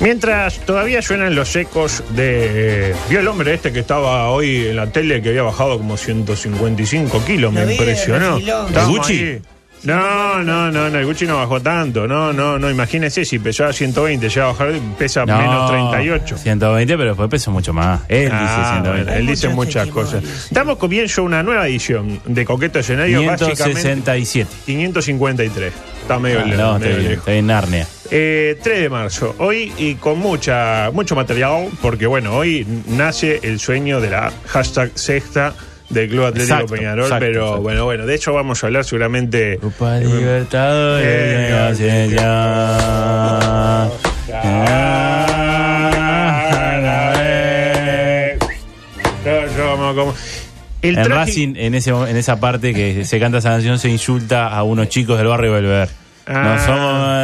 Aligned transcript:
Mientras 0.00 0.58
todavía 0.60 1.02
suenan 1.02 1.34
los 1.34 1.54
ecos 1.56 2.02
de. 2.10 2.94
¿Vio 3.10 3.20
el 3.20 3.28
hombre 3.28 3.52
este 3.54 3.70
que 3.72 3.80
estaba 3.80 4.30
hoy 4.30 4.68
en 4.68 4.76
la 4.76 4.86
tele 4.90 5.20
que 5.20 5.28
había 5.28 5.42
bajado 5.42 5.76
como 5.76 5.96
155 5.98 7.22
kilos? 7.26 7.52
Me 7.52 7.66
vi, 7.66 7.72
impresionó. 7.74 8.36
refiló. 8.36 8.66
Estábamos 8.66 8.94
¿El 8.94 8.98
Gucci? 8.98 9.12
ahí. 9.24 9.42
No, 9.82 10.42
no, 10.42 10.70
no, 10.70 10.90
no, 10.90 10.98
el 10.98 11.06
Gucci 11.06 11.26
no 11.26 11.36
bajó 11.36 11.60
tanto. 11.60 12.06
No, 12.06 12.32
no, 12.32 12.58
no. 12.58 12.70
Imagínese 12.70 13.24
si 13.24 13.38
pesaba 13.38 13.72
120, 13.72 14.28
ya 14.28 14.46
bajar 14.46 14.72
pesa 14.98 15.24
No, 15.24 15.38
menos 15.38 15.70
38. 15.70 16.36
120, 16.38 16.96
pero 16.98 17.10
después 17.10 17.30
pesa 17.30 17.50
mucho 17.50 17.72
más. 17.72 18.02
Él 18.08 18.28
Ah, 18.30 18.40
dice 18.42 18.70
120. 18.72 19.04
bueno, 19.04 19.18
él 19.18 19.26
dice 19.26 19.48
muchas 19.48 19.88
cosas. 19.88 20.22
Estamos 20.22 20.76
comienzo 20.76 21.22
una 21.22 21.42
nueva 21.42 21.66
edición 21.66 22.20
de 22.26 22.44
Coqueto 22.44 22.78
Escenario, 22.80 23.24
básicamente 23.24 23.80
567. 23.82 24.50
553. 24.66 25.72
Está 26.02 26.18
medio, 26.18 26.40
Ah, 26.40 26.44
le- 26.44 26.56
no, 26.56 26.78
medio 26.78 26.86
está 26.90 26.98
bien, 26.98 27.10
lejos. 27.10 27.18
está 27.28 27.32
en 27.34 27.46
Narnia. 27.46 27.86
Eh, 28.12 28.58
3 28.62 28.80
de 28.80 28.88
marzo, 28.90 29.34
hoy 29.38 29.72
y 29.78 29.94
con 29.94 30.18
mucha 30.18 30.90
mucho 30.92 31.14
material, 31.14 31.68
porque 31.80 32.06
bueno, 32.06 32.34
hoy 32.34 32.66
nace 32.88 33.38
el 33.44 33.60
sueño 33.60 34.00
de 34.00 34.10
la 34.10 34.32
hashtag 34.48 34.90
sexta 34.96 35.54
del 35.90 36.08
Club 36.08 36.24
Atlético 36.24 36.54
Exacto, 36.54 36.74
Peñarol, 36.74 37.04
exacto, 37.04 37.20
pero 37.26 37.40
exacto. 37.42 37.62
bueno, 37.62 37.84
bueno, 37.84 38.06
de 38.06 38.14
hecho 38.14 38.32
vamos 38.32 38.62
a 38.62 38.66
hablar 38.68 38.84
seguramente. 38.84 39.58
Copa 39.60 39.98
Eh, 39.98 40.04
Libertadores. 40.04 41.80
eh, 41.80 42.16
allá. 42.18 43.90
Como- 49.56 49.94
como- 49.94 50.14
El 50.82 50.96
En 50.98 51.10
Racing, 51.10 51.54
en, 51.56 51.74
ese, 51.74 51.90
en 51.90 52.16
esa 52.16 52.40
parte 52.40 52.72
que 52.72 53.04
se 53.04 53.20
canta 53.20 53.38
esa 53.38 53.50
canción, 53.50 53.78
se 53.78 53.90
insulta 53.90 54.48
a 54.48 54.62
unos 54.62 54.88
chicos 54.88 55.18
del 55.18 55.26
barrio 55.26 55.52
Belver. 55.52 55.88
Ah. 56.26 56.56
No 56.56 56.64
somos 56.64 57.19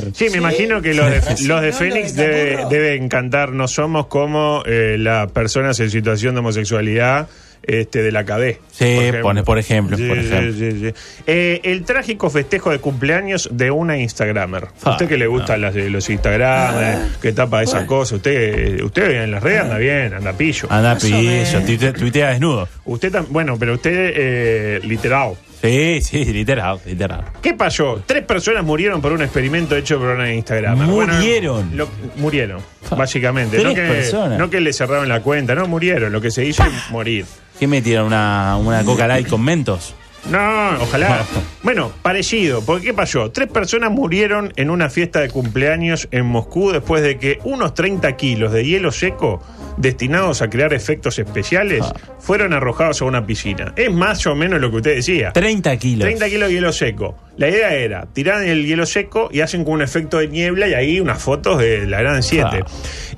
Belver. 0.00 0.14
Sí, 0.16 0.30
me 0.30 0.38
imagino 0.38 0.80
que 0.82 0.94
los 0.94 1.10
de, 1.10 1.46
los 1.46 1.60
de 1.62 1.70
¿no? 1.70 1.76
Fénix 1.76 2.16
Lo 2.16 2.22
de 2.22 2.56
debe- 2.58 2.68
deben 2.68 3.08
cantar 3.08 3.52
No 3.52 3.68
somos 3.68 4.06
como 4.06 4.62
eh, 4.66 4.96
las 4.98 5.30
personas 5.32 5.78
en 5.80 5.90
situación 5.90 6.34
de 6.34 6.40
homosexualidad 6.40 7.28
este, 7.62 8.02
de 8.02 8.10
la 8.10 8.24
CADE. 8.24 8.58
Sí, 8.72 8.96
pone- 9.20 9.42
por 9.44 9.58
ejemplo, 9.58 9.94
Sí, 9.98 10.08
por 10.08 10.16
ejemplo. 10.18 10.52
sí, 10.54 10.70
sí. 10.80 10.94
Eh, 11.26 11.60
el 11.64 11.84
trágico 11.84 12.30
festejo 12.30 12.70
de 12.70 12.78
cumpleaños 12.78 13.50
de 13.52 13.70
una 13.70 13.98
Instagramer. 13.98 14.68
Ah, 14.82 14.92
usted 14.92 15.06
que 15.06 15.18
le 15.18 15.26
gustan 15.26 15.60
las 15.60 15.74
de 15.74 15.90
los 15.90 16.08
Instagramers, 16.08 17.18
que 17.20 17.32
tapa 17.32 17.62
esa 17.62 17.84
cosa, 17.84 18.16
usted, 18.16 18.80
usted 18.82 19.24
en 19.24 19.30
las 19.30 19.42
redes 19.42 19.60
anda 19.60 19.76
bien, 19.76 20.14
anda 20.14 20.32
pillo. 20.32 20.68
Anda, 20.70 20.96
pillo, 20.96 21.92
tuitea 21.92 22.30
desnudo. 22.30 22.66
Usted 22.86 23.12
tam- 23.12 23.26
bueno, 23.28 23.56
pero 23.58 23.74
usted 23.74 24.12
eh, 24.16 24.80
literal. 24.84 25.34
Sí, 25.60 26.00
sí, 26.00 26.24
literal, 26.24 26.78
literal. 26.86 27.24
¿Qué 27.42 27.52
pasó? 27.54 28.02
Tres 28.06 28.24
personas 28.24 28.64
murieron 28.64 29.00
por 29.02 29.12
un 29.12 29.20
experimento 29.22 29.76
hecho 29.76 29.98
por 29.98 30.08
una 30.08 30.32
Instagram. 30.32 30.78
¿Murieron? 30.86 31.76
lo- 31.76 31.88
murieron, 32.16 32.60
básicamente. 32.96 33.58
Tres 33.58 33.68
no, 33.68 33.74
que, 33.74 33.82
personas. 33.88 34.38
no 34.38 34.48
que 34.48 34.60
le 34.60 34.72
cerraron 34.72 35.08
la 35.08 35.20
cuenta, 35.20 35.54
no 35.54 35.66
murieron. 35.66 36.12
Lo 36.12 36.20
que 36.20 36.30
se 36.30 36.44
hizo 36.46 36.64
es 36.64 36.90
morir. 36.90 37.26
¿Qué 37.58 37.66
metieron? 37.66 38.06
¿Una, 38.06 38.56
una 38.56 38.82
coca 38.84 39.06
light 39.06 39.28
con 39.28 39.42
mentos? 39.44 39.94
No, 40.30 40.70
ojalá. 40.80 41.24
Bueno, 41.62 41.92
parecido. 42.02 42.62
Porque 42.62 42.86
¿qué 42.86 42.94
pasó? 42.94 43.30
Tres 43.30 43.48
personas 43.48 43.90
murieron 43.90 44.52
en 44.56 44.70
una 44.70 44.88
fiesta 44.90 45.20
de 45.20 45.28
cumpleaños 45.30 46.08
en 46.10 46.26
Moscú 46.26 46.72
después 46.72 47.02
de 47.02 47.18
que 47.18 47.38
unos 47.44 47.74
30 47.74 48.16
kilos 48.16 48.52
de 48.52 48.64
hielo 48.64 48.92
seco 48.92 49.42
destinados 49.80 50.42
a 50.42 50.50
crear 50.50 50.72
efectos 50.72 51.18
especiales 51.18 51.82
Ah. 51.82 51.92
fueron 52.18 52.52
arrojados 52.52 53.00
a 53.02 53.04
una 53.06 53.26
piscina. 53.26 53.72
Es 53.76 53.90
más 53.92 54.26
o 54.26 54.34
menos 54.34 54.60
lo 54.60 54.70
que 54.70 54.76
usted 54.76 54.94
decía. 54.96 55.32
30 55.32 55.76
kilos. 55.78 56.04
30 56.06 56.28
kilos 56.28 56.48
de 56.48 56.54
hielo 56.54 56.72
seco. 56.72 57.16
La 57.36 57.48
idea 57.48 57.74
era 57.74 58.06
tirar 58.12 58.42
el 58.42 58.66
hielo 58.66 58.84
seco 58.84 59.30
y 59.32 59.40
hacen 59.40 59.64
con 59.64 59.74
un 59.74 59.82
efecto 59.82 60.18
de 60.18 60.28
niebla 60.28 60.68
y 60.68 60.74
ahí 60.74 61.00
unas 61.00 61.22
fotos 61.22 61.58
de 61.58 61.86
la 61.86 62.00
Gran 62.02 62.22
7. 62.22 62.46
Ah. 62.52 62.66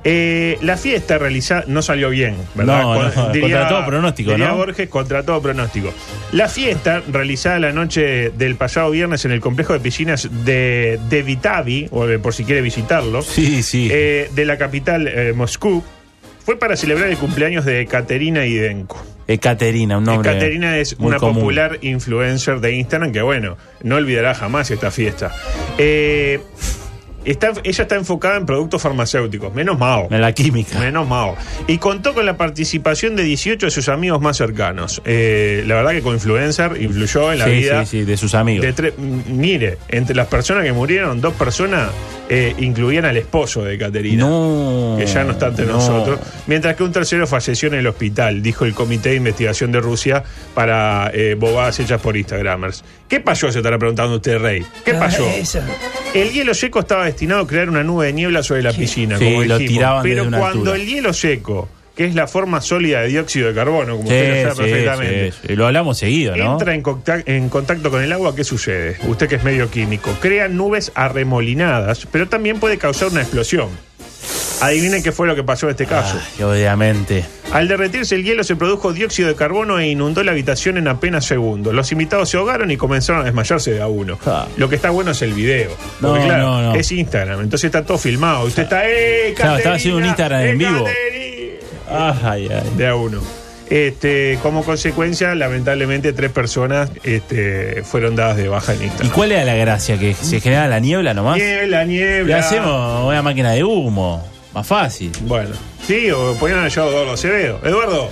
Eh, 0.05 0.59
la 0.63 0.77
fiesta 0.77 1.19
realizada 1.19 1.65
no 1.69 1.81
salió 1.83 2.11
bien, 2.11 2.37
¿verdad? 2.55 2.83
No, 2.83 3.03
no, 3.03 3.41
contra 3.41 3.69
todo 3.69 3.87
pronóstico, 3.87 4.31
diría 4.33 4.49
¿no? 4.49 4.57
Borges 4.57 4.89
contra 4.89 5.23
todo 5.23 5.41
pronóstico. 5.41 5.93
La 6.33 6.49
fiesta 6.49 7.03
realizada 7.11 7.59
la 7.61 7.73
noche 7.73 8.31
del 8.31 8.57
pasado 8.57 8.91
viernes 8.91 9.25
en 9.25 9.33
el 9.33 9.41
complejo 9.41 9.73
de 9.73 9.81
piscinas 9.81 10.29
de, 10.45 10.99
de 11.09 11.23
Vitavi, 11.23 11.89
o 11.91 12.07
por 12.21 12.35
si 12.35 12.45
quiere 12.45 12.63
visitarlo, 12.63 13.23
Sí, 13.23 13.63
sí. 13.63 13.89
eh, 13.93 14.29
de 14.35 14.45
la 14.45 14.57
capital 14.59 15.07
eh, 15.09 15.33
Moscú, 15.35 15.83
fue 16.45 16.59
para 16.59 16.77
celebrar 16.77 17.09
el 17.09 17.19
cumpleaños 17.19 17.65
de 17.65 17.87
Caterina 17.87 18.45
Idenko. 18.47 19.03
Ekaterina, 19.29 19.99
un 19.99 20.05
nombre. 20.05 20.33
Caterina 20.33 20.77
es 20.79 20.99
muy 20.99 21.09
una 21.09 21.19
común. 21.19 21.37
popular 21.37 21.79
influencer 21.83 22.61
de 22.61 22.73
Instagram 22.73 23.13
que, 23.13 23.23
bueno, 23.23 23.57
no 23.83 23.97
olvidará 23.97 24.35
jamás 24.35 24.71
esta 24.71 24.91
fiesta. 24.91 25.33
Eh, 25.79 26.41
está, 27.25 27.53
ella 27.65 27.83
está 27.83 27.95
enfocada 27.97 28.37
en 28.37 28.47
productos 28.47 28.83
farmacéuticos, 28.83 29.55
menos 29.55 29.79
Mao. 29.79 30.09
En 30.11 30.21
la 30.21 30.33
química. 30.33 30.79
Menos 30.79 31.07
Mao. 31.09 31.37
Y 31.67 31.79
contó 31.79 32.15
con 32.15 32.27
la 32.27 32.37
participación 32.37 33.17
de 33.17 33.23
18 33.25 33.67
de 33.67 33.71
sus 33.71 33.89
amigos 33.89 34.21
más 34.21 34.37
cercanos. 34.37 35.01
Eh, 35.05 35.65
la 35.67 35.77
verdad 35.77 35.93
que 35.93 36.03
como 36.03 36.15
influencer 36.15 36.81
influyó 36.81 37.33
en 37.33 37.39
la 37.39 37.45
sí, 37.47 37.51
vida 37.53 37.85
sí, 37.87 37.99
sí, 38.01 38.05
de 38.05 38.17
sus 38.17 38.35
amigos. 38.35 38.75
de 38.77 38.93
mire, 39.29 39.79
entre 39.89 40.15
las 40.15 40.27
personas 40.27 40.65
que 40.65 40.73
murieron, 40.73 41.21
dos 41.21 41.35
personas 41.35 41.91
eh, 42.29 42.55
incluían 42.59 43.05
al 43.05 43.17
esposo 43.17 43.63
de 43.65 43.77
Caterina. 43.79 44.25
No. 44.27 44.97
Que 44.99 45.07
ya 45.07 45.25
no 45.25 45.33
está 45.33 45.49
entre 45.49 45.67
no. 45.67 45.73
nosotros. 45.75 46.19
Mientras 46.47 46.77
que 46.77 46.83
un 46.83 46.93
tercero 46.93 47.27
falleció 47.27 47.69
en 47.69 47.75
el 47.75 47.87
hospital, 47.87 48.43
dijo 48.43 48.65
el 48.65 48.75
Comité 48.75 49.11
de 49.11 49.17
Investigación 49.17 49.71
de 49.73 49.81
Rusia 49.81 50.23
para 50.55 51.11
eh, 51.15 51.37
bobadas 51.39 51.79
hechas 51.81 52.01
por 52.01 52.17
Instagramers. 52.17 52.85
¿Qué 53.09 53.21
pasó? 53.21 53.53
Se 53.53 53.59
estará 53.59 53.79
preguntando 53.79 54.17
usted, 54.17 54.39
Rey. 54.39 54.65
¿Qué 54.85 54.93
Ah, 54.93 55.01
pasó? 55.01 55.27
El 56.15 56.31
hielo 56.31 56.55
seco 56.55 56.81
estaba 56.81 57.05
destinado 57.13 57.43
a 57.43 57.47
crear 57.47 57.69
una 57.69 57.83
nube 57.85 58.07
de 58.07 58.13
niebla 58.13 58.43
sobre 58.43 58.63
la 58.63 58.73
piscina, 58.73 59.19
Sí, 59.19 59.25
como 59.25 59.45
lo 59.45 59.59
dijimos. 59.59 59.69
tiraban 59.79 60.03
Pero 60.03 60.25
una 60.25 60.39
cuando 60.39 60.73
altura. 60.73 60.77
el 60.77 60.87
hielo 60.87 61.13
seco, 61.13 61.69
que 61.95 62.07
es 62.07 62.15
la 62.15 62.27
forma 62.27 62.61
sólida 62.61 63.03
de 63.03 63.09
dióxido 63.09 63.49
de 63.49 63.55
carbono, 63.55 63.97
como 63.99 64.09
Sí, 64.09 64.15
usted 64.15 64.45
lo 64.47 64.55
sabe 64.55 64.67
sí, 64.69 64.73
perfectamente, 64.75 65.33
sí, 65.33 65.39
sí. 65.49 65.57
Lo 65.57 65.67
hablamos 65.67 65.99
seguido, 65.99 66.37
¿no? 66.37 66.53
Entra 66.53 66.75
en 66.75 66.83
contacto, 66.83 67.31
en 67.31 67.49
contacto 67.51 67.91
con 67.91 68.03
el 68.03 68.11
agua, 68.13 68.35
¿qué 68.35 68.45
sucede? 68.45 68.97
Usted 69.07 69.29
que 69.29 69.35
es 69.37 69.45
medio 69.45 69.71
químico, 69.71 70.11
crea 70.21 70.49
nubes 70.49 70.91
arremolinadas, 70.95 72.07
pero 72.11 72.29
también 72.29 72.59
puede 72.61 72.79
causar 72.79 73.09
una 73.09 73.21
explosión. 73.23 73.69
Adivinen 74.63 75.03
qué 75.03 75.13
fue 75.13 75.27
lo 75.27 75.35
que 75.35 75.43
pasó 75.43 75.67
en 75.67 75.71
este 75.73 75.87
caso. 75.87 76.19
Obviamente. 76.43 77.25
Al 77.53 77.69
derretirse 77.69 78.15
el 78.15 78.25
hielo 78.25 78.45
se 78.45 78.57
produjo 78.57 78.93
dióxido 78.93 79.29
de 79.29 79.35
carbono 79.35 79.79
e 79.79 79.89
inundó 79.89 80.23
la 80.23 80.31
habitación 80.33 80.79
en 80.79 80.89
apenas 80.89 81.25
segundos. 81.27 81.75
Los 81.75 81.91
invitados 81.93 82.31
se 82.31 82.37
ahogaron 82.39 82.71
y 82.71 82.77
comenzaron 82.77 83.23
a 83.23 83.25
desmayarse 83.25 83.73
de 83.73 83.83
a 83.83 83.89
uno. 83.89 84.19
Ah. 84.25 84.47
Lo 84.57 84.69
que 84.69 84.77
está 84.77 84.91
bueno 84.91 85.11
es 85.11 85.21
el 85.23 85.35
video. 85.35 85.71
No, 86.01 86.15
claro, 86.15 86.45
no, 86.47 86.63
no. 86.63 86.75
es 86.75 86.91
Instagram, 86.93 87.41
entonces 87.41 87.67
está 87.67 87.85
todo 87.85 87.99
filmado. 87.99 88.45
Usted 88.47 88.63
está, 88.63 88.89
¡eh, 88.89 89.35
Claro, 89.37 89.57
estaba 89.59 89.75
haciendo 89.77 89.99
un 89.99 90.05
Caterina! 90.15 90.43
Instagram 90.43 90.43
en 90.43 90.49
¡Eh, 90.49 90.55
vivo. 90.55 90.85
Caterina! 90.85 92.19
Ay, 92.31 92.49
ay. 92.51 92.71
de 92.77 92.87
a 92.87 92.95
uno. 92.95 93.21
Este, 93.69 94.39
como 94.43 94.65
consecuencia, 94.65 95.35
lamentablemente, 95.35 96.13
tres 96.13 96.31
personas 96.31 96.91
este, 97.05 97.83
fueron 97.85 98.15
dadas 98.17 98.37
de 98.37 98.49
baja 98.49 98.75
en 98.75 98.83
¿Y 98.83 98.85
Instagram. 98.85 99.13
cuál 99.15 99.33
era 99.33 99.45
la 99.45 99.55
gracia? 99.55 99.99
¿Que 99.99 100.15
se 100.15 100.41
generaba 100.41 100.69
la 100.69 100.79
niebla 100.79 101.15
nomás? 101.15 101.39
Niebla, 101.39 101.85
Le 101.85 101.87
niebla. 101.87 102.39
hacemos 102.39 103.09
una 103.09 103.23
máquina 103.23 103.53
de 103.53 103.65
humo. 103.65 104.27
Más 104.55 104.67
fácil. 104.67 105.11
Bueno, 105.23 105.51
sí, 105.87 106.11
o 106.11 106.35
podían 106.35 106.59
haber 106.59 106.71
llevado 106.73 106.91
a 106.91 106.95
Eduardo 106.95 107.13
Acevedo. 107.15 107.61
Eduardo, 107.65 108.11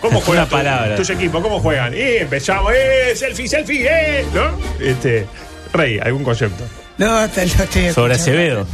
¿cómo 0.00 0.18
Una 0.18 0.26
juegan 0.26 0.44
tu- 0.48 0.50
palabra. 0.56 0.96
tus 0.96 1.10
equipos? 1.10 1.42
¿Cómo 1.42 1.58
juegan? 1.60 1.92
Y 1.96 2.00
empezamos, 2.18 2.72
¡eh! 2.74 3.14
¡Selfie, 3.16 3.48
selfie! 3.48 3.86
¡eh! 3.88 4.24
¿No? 4.32 4.56
Este, 4.84 5.26
Rey, 5.72 5.98
¿algún 5.98 6.22
concepto? 6.22 6.64
No, 6.98 7.16
hasta 7.16 7.44
lo 7.44 7.64
estoy 7.64 7.90
Sobre 7.92 8.14
Acevedo. 8.14 8.66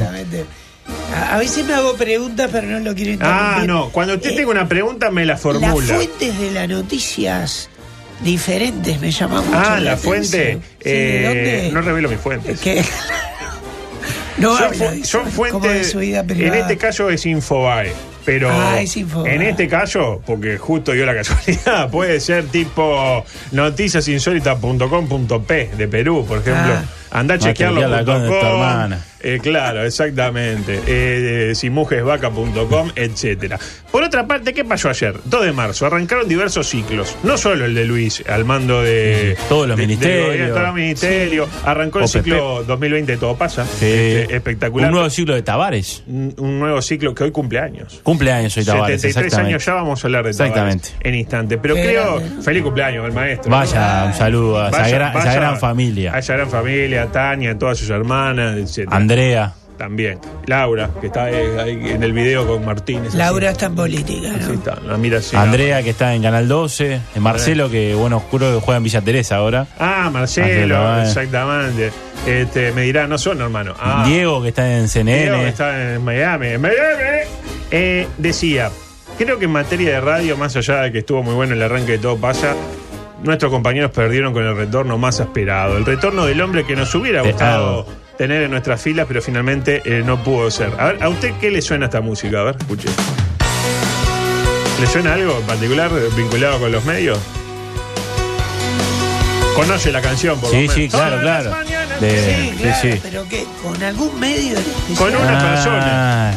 A, 1.15 1.35
a 1.35 1.39
veces 1.39 1.65
me 1.65 1.75
hago 1.75 1.95
preguntas, 1.97 2.49
pero 2.53 2.67
no 2.67 2.79
lo 2.81 2.95
quiero 2.95 3.13
Ah, 3.23 3.61
interrumpir. 3.63 3.69
no. 3.69 3.89
Cuando 3.91 4.15
usted 4.15 4.31
Eh, 4.31 4.37
tenga 4.37 4.51
una 4.51 4.69
pregunta, 4.69 5.11
me 5.11 5.25
la 5.25 5.35
Las 5.35 5.43
formula. 5.43 5.95
fuentes 5.95 6.39
de 6.39 6.51
las 6.51 6.69
noticias 6.69 7.71
diferentes 8.23 9.01
me 9.01 9.11
llaman 9.13 9.47
mucho 9.47 9.59
Ah, 9.59 9.79
la 9.81 9.93
la 9.93 9.97
fuente. 9.97 10.39
atención. 10.43 10.63
Sí, 10.83 10.89
¿de 10.91 11.21
eh, 11.21 11.25
dónde? 11.29 11.71
no 11.73 11.81
revelo 11.83 12.09
mis 12.09 12.21
fuentes. 12.21 12.61
Que- 12.61 12.85
no 14.41 14.57
son, 14.57 14.65
habla 14.67 14.91
fu- 15.05 15.25
fuentes. 15.31 15.95
En 15.95 16.55
este 16.55 16.77
caso 16.77 17.09
es 17.11 17.25
Infobae. 17.27 17.93
Pero 18.25 18.51
Ah, 18.53 18.81
es 18.83 18.97
Infobae. 18.97 19.35
en 19.37 19.43
este 19.43 19.69
caso, 19.69 20.21
porque 20.27 20.59
justo 20.59 20.91
dio 20.93 21.07
la 21.07 21.15
casualidad, 21.15 21.89
puede 21.91 22.19
ser 22.21 22.47
tipo 22.49 23.25
noticiasinsólitas.com.p 23.53 25.71
de 25.77 25.89
Perú, 25.89 26.25
por 26.27 26.39
ejemplo. 26.41 26.73
Ah. 26.75 26.83
Anda 27.11 27.35
a 27.35 27.39
chequearla 27.39 28.05
con 28.05 28.05
tu 28.05 28.13
chequearlo.com. 28.13 28.47
hermana. 28.47 28.99
Eh, 29.21 29.41
claro, 29.43 29.83
exactamente. 29.85 30.81
Eh, 30.87 31.53
simujesvaca.com, 31.55 32.91
etcétera. 32.95 33.59
Por 33.91 34.05
otra 34.05 34.27
parte, 34.27 34.55
¿qué 34.55 34.65
pasó 34.65 34.91
ayer? 34.91 35.15
2 35.25 35.45
de 35.45 35.53
marzo. 35.53 35.87
Arrancaron 35.87 36.29
diversos 36.29 36.69
ciclos. 36.69 37.17
No 37.25 37.37
solo 37.37 37.65
el 37.65 37.75
de 37.75 37.85
Luis, 37.85 38.23
al 38.29 38.45
mando 38.45 38.83
de. 38.83 39.37
Todos 39.49 39.67
los 39.67 39.77
de- 39.77 39.87
ministerios. 39.87 40.49
todos 40.51 40.63
los 40.63 40.75
ministerios. 40.75 41.49
Arrancó 41.65 41.99
el 41.99 42.05
OPP. 42.05 42.13
ciclo 42.13 42.63
2020 42.65 43.17
Todo 43.17 43.37
pasa. 43.37 43.65
Sí. 43.65 43.87
Este, 43.87 44.37
espectacular. 44.37 44.89
Un 44.89 44.95
nuevo 44.95 45.11
ciclo 45.11 45.35
de 45.35 45.43
Tavares. 45.43 46.03
Un- 46.07 46.35
un 46.39 46.59
nuevo 46.61 46.81
ciclo 46.83 47.13
que 47.15 47.25
hoy 47.25 47.33
cumple 47.33 47.59
años. 47.59 48.01
Cumpleaños 48.05 48.57
hoy 48.57 48.65
Tavares. 48.65 49.01
73 49.01 49.17
exactamente. 49.27 49.55
años 49.55 49.65
ya 49.67 49.75
vamos 49.75 50.05
a 50.05 50.07
hablar 50.07 50.25
de 50.25 50.31
Exactamente. 50.31 50.89
Tavares 50.91 51.07
en 51.09 51.15
instante. 51.17 51.59
Pero 51.59 51.75
creo. 51.75 52.23
Feliz 52.43 52.63
cumpleaños 52.63 53.05
al 53.05 53.13
maestro. 53.13 53.51
Vaya, 53.51 54.05
un 54.07 54.15
saludo 54.15 54.63
a 54.63 54.69
esa, 54.69 54.79
Vaya- 54.79 54.95
gran, 54.95 55.11
esa 55.11 55.19
vaya 55.19 55.35
gran 55.35 55.59
familia. 55.59 56.15
A 56.15 56.19
esa 56.21 56.35
gran 56.35 56.49
familia, 56.51 56.98
a 57.03 57.07
Tania, 57.13 57.53
a 57.53 57.59
todas 57.59 57.79
sus 57.79 57.91
hermanas, 57.91 58.57
etc. 58.57 58.89
Andrea. 58.91 59.55
También. 59.77 60.19
Laura, 60.47 60.91
que 61.01 61.07
está 61.07 61.31
eh, 61.31 61.61
ahí 61.61 61.91
en 61.93 62.03
el 62.03 62.13
video 62.13 62.45
con 62.49 62.65
Martínez. 62.65 63.15
Laura 63.15 63.51
está 63.51 63.67
en 63.67 63.77
política, 63.77 64.31
Así 64.35 64.49
¿no? 64.49 64.55
está, 64.55 64.81
la 64.85 64.97
mira 64.97 65.19
así. 65.19 65.37
Andrea, 65.37 65.85
que 65.85 65.91
está 65.91 66.15
en 66.17 66.23
Canal 66.23 66.49
12. 66.49 66.95
eh, 66.95 67.01
Marcelo, 67.21 67.71
que 67.71 67.95
bueno, 67.95 68.17
oscuro 68.17 68.53
que 68.53 68.61
juega 68.61 68.79
en 68.79 68.83
Villa 68.83 69.01
Teresa 69.03 69.37
ahora. 69.37 69.69
Ah, 69.79 70.11
Marcelo, 70.13 70.77
Marcelo, 70.83 71.03
exactamente. 71.03 71.93
Este, 72.27 72.73
me 72.73 72.83
dirá, 72.83 73.07
no 73.07 73.19
son 73.19 73.41
hermano. 73.41 73.73
Ah, 73.79 74.03
Diego, 74.05 74.43
que 74.43 74.49
está 74.49 74.69
en 74.79 74.89
CNN. 74.89 75.23
Diego, 75.23 75.39
que 75.39 75.49
está 75.49 75.95
en 75.95 76.05
Miami. 76.05 76.47
En 76.49 76.61
Miami. 76.61 76.77
Eh, 77.71 78.09
decía, 78.19 78.71
creo 79.17 79.39
que 79.39 79.45
en 79.45 79.53
materia 79.53 79.91
de 79.93 80.01
radio, 80.01 80.37
más 80.37 80.57
allá 80.57 80.83
de 80.83 80.91
que 80.91 80.99
estuvo 80.99 81.23
muy 81.23 81.35
bueno 81.35 81.55
el 81.55 81.63
arranque 81.63 81.93
de 81.93 81.99
todo 81.99 82.17
pasa, 82.17 82.57
nuestros 83.23 83.51
compañeros 83.51 83.91
perdieron 83.91 84.33
con 84.33 84.45
el 84.45 84.57
retorno 84.57 84.99
más 84.99 85.21
esperado. 85.21 85.77
El 85.77 85.85
retorno 85.85 86.25
del 86.27 86.41
hombre 86.41 86.65
que 86.65 86.77
nos 86.77 86.95
hubiera 86.95 87.23
gustado 87.23 87.87
tener 88.17 88.43
en 88.43 88.51
nuestras 88.51 88.81
filas, 88.81 89.07
pero 89.07 89.23
finalmente 89.23 89.83
eh, 89.85 90.03
no 90.05 90.23
pudo 90.23 90.51
ser. 90.51 90.73
A 90.79 90.87
ver, 90.87 91.03
¿a 91.03 91.09
usted 91.09 91.33
qué 91.41 91.51
le 91.51 91.63
suena 91.63 91.87
esta 91.87 92.01
música? 92.01 92.41
A 92.41 92.45
ver, 92.45 92.57
escuche. 92.59 92.89
¿Le 94.81 94.87
suena 94.87 95.15
algo 95.15 95.37
en 95.39 95.47
particular 95.47 95.91
vinculado 96.17 96.61
con 96.61 96.71
los 96.73 96.85
medios? 96.85 97.19
Conoce 99.57 99.91
la 99.91 100.01
canción, 100.01 100.39
por 100.41 100.51
lo 100.51 100.55
Sí, 100.55 100.57
menos. 100.61 100.75
sí, 100.75 100.89
claro, 100.89 101.21
Todas 101.21 101.25
las 101.25 101.43
claro. 101.43 101.51
mañanas. 101.65 102.01
De- 102.01 102.11
Sí, 102.51 102.57
claro, 102.63 102.77
sí, 102.81 102.93
sí. 102.93 103.01
pero 103.03 103.29
que 103.29 103.45
con 103.63 103.83
algún 103.83 104.21
medio 104.21 104.53
en 104.53 104.59
especial. 104.59 104.97
Con 104.97 105.17
una 105.17 105.39
Ah, 105.39 105.51
persona. 105.51 106.33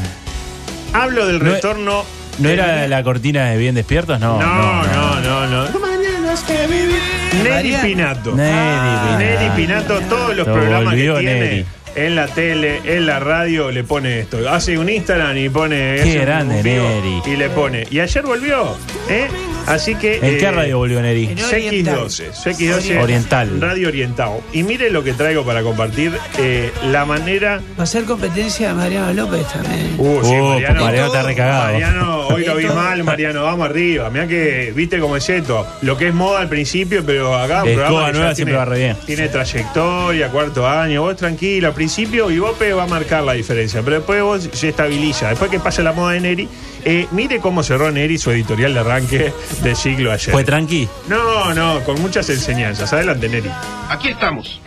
Hablo 0.93 1.27
del 1.27 1.37
No- 1.43 1.51
retorno. 1.51 2.03
¿No 2.39 2.49
del- 2.49 2.59
era 2.59 2.87
la 2.87 3.03
cortina 3.03 3.45
de 3.51 3.57
Bien 3.57 3.75
Despiertos? 3.75 4.19
No. 4.19 4.39
No, 4.41 4.83
no, 4.87 5.19
no, 5.19 5.47
no. 5.47 5.90
Neri 6.31 7.49
Mariano. 7.49 7.81
Pinato. 7.83 8.35
Neri 8.35 8.51
Ah, 8.53 9.17
Pinato. 9.17 9.19
Neri 9.19 9.49
Pinato, 9.55 9.99
todos 10.09 10.35
los 10.35 10.47
Lo 10.47 10.53
programas 10.53 10.93
que 10.95 11.01
tiene 11.01 11.39
Neri. 11.39 11.65
en 11.95 12.15
la 12.15 12.27
tele, 12.27 12.81
en 12.85 13.05
la 13.05 13.19
radio, 13.19 13.69
le 13.71 13.83
pone 13.83 14.19
esto. 14.21 14.37
Hace 14.49 14.77
un 14.77 14.89
Instagram 14.89 15.37
y 15.37 15.49
pone. 15.49 15.99
Qué 16.03 16.19
grande, 16.19 16.63
Neri. 16.63 17.21
Y 17.25 17.35
le 17.35 17.49
pone. 17.49 17.85
Y 17.91 17.99
ayer 17.99 18.23
volvió, 18.23 18.77
¿eh? 19.09 19.27
Así 19.67 19.95
que. 19.95 20.15
¿En 20.15 20.37
qué 20.37 20.45
eh, 20.45 20.51
radio 20.51 20.77
volvió 20.77 21.01
Neri? 21.01 21.25
en 21.25 21.37
CX12, 21.37 22.31
CX12 22.33 23.01
Oriental. 23.01 23.61
Radio 23.61 23.87
Oriental. 23.87 24.39
Y 24.53 24.63
mire 24.63 24.89
lo 24.89 25.03
que 25.03 25.13
traigo 25.13 25.43
para 25.45 25.63
compartir, 25.63 26.11
eh, 26.37 26.71
la 26.85 27.05
manera 27.05 27.61
Va 27.79 27.83
a 27.83 27.87
ser 27.87 28.03
competencia 28.05 28.69
de 28.69 28.73
Mariano 28.73 29.13
López 29.13 29.47
también. 29.47 29.95
Uh, 29.97 30.23
sí, 30.23 30.31
Uh, 30.31 30.49
Mariano, 30.53 30.81
Mariano 30.83 31.07
está 31.07 31.23
recagado. 31.23 31.73
Mariano, 31.73 32.27
hoy 32.27 32.45
lo 32.45 32.55
vi 32.55 32.65
mal, 32.65 33.03
Mariano, 33.03 33.43
vamos 33.43 33.65
arriba. 33.69 34.09
Mirá 34.09 34.27
que, 34.27 34.71
viste 34.75 34.99
cómo 34.99 35.17
es 35.17 35.29
esto. 35.29 35.65
Lo 35.81 35.97
que 35.97 36.07
es 36.09 36.13
moda 36.13 36.39
al 36.39 36.49
principio, 36.49 37.03
pero 37.05 37.35
acá 37.37 37.63
un 37.63 37.69
Escoba 37.69 37.87
programa 37.87 38.11
nueva 38.11 38.35
siempre 38.35 38.53
tiene, 38.53 38.57
va 38.57 38.65
re 38.65 38.77
bien. 38.79 38.97
tiene 39.05 39.27
trayectoria, 39.29 40.29
cuarto 40.29 40.67
año. 40.67 41.01
Vos 41.01 41.15
tranquilo, 41.15 41.67
al 41.67 41.73
principio 41.73 42.29
Ibope 42.31 42.73
va 42.73 42.83
a 42.83 42.87
marcar 42.87 43.23
la 43.23 43.33
diferencia, 43.33 43.81
pero 43.83 43.97
después 43.97 44.21
vos 44.23 44.49
se 44.51 44.69
estabiliza. 44.69 45.29
Después 45.29 45.49
que 45.51 45.59
pasa 45.59 45.81
la 45.83 45.91
moda 45.93 46.13
de 46.13 46.21
Neri, 46.21 46.47
eh, 46.83 47.07
mire 47.11 47.39
cómo 47.39 47.61
cerró 47.63 47.91
Neri 47.91 48.17
su 48.17 48.31
editorial 48.31 48.73
de 48.73 48.79
arranque 48.79 49.33
del 49.61 49.75
siglo 49.75 50.11
ayer. 50.11 50.31
¿Fue 50.31 50.43
tranqui? 50.43 50.87
No, 51.07 51.53
no, 51.53 51.83
con 51.83 52.01
muchas 52.01 52.29
enseñanzas. 52.29 52.91
Adelante, 52.93 53.27
Neri. 53.29 53.49
Aquí 53.89 54.09
estamos, 54.09 54.59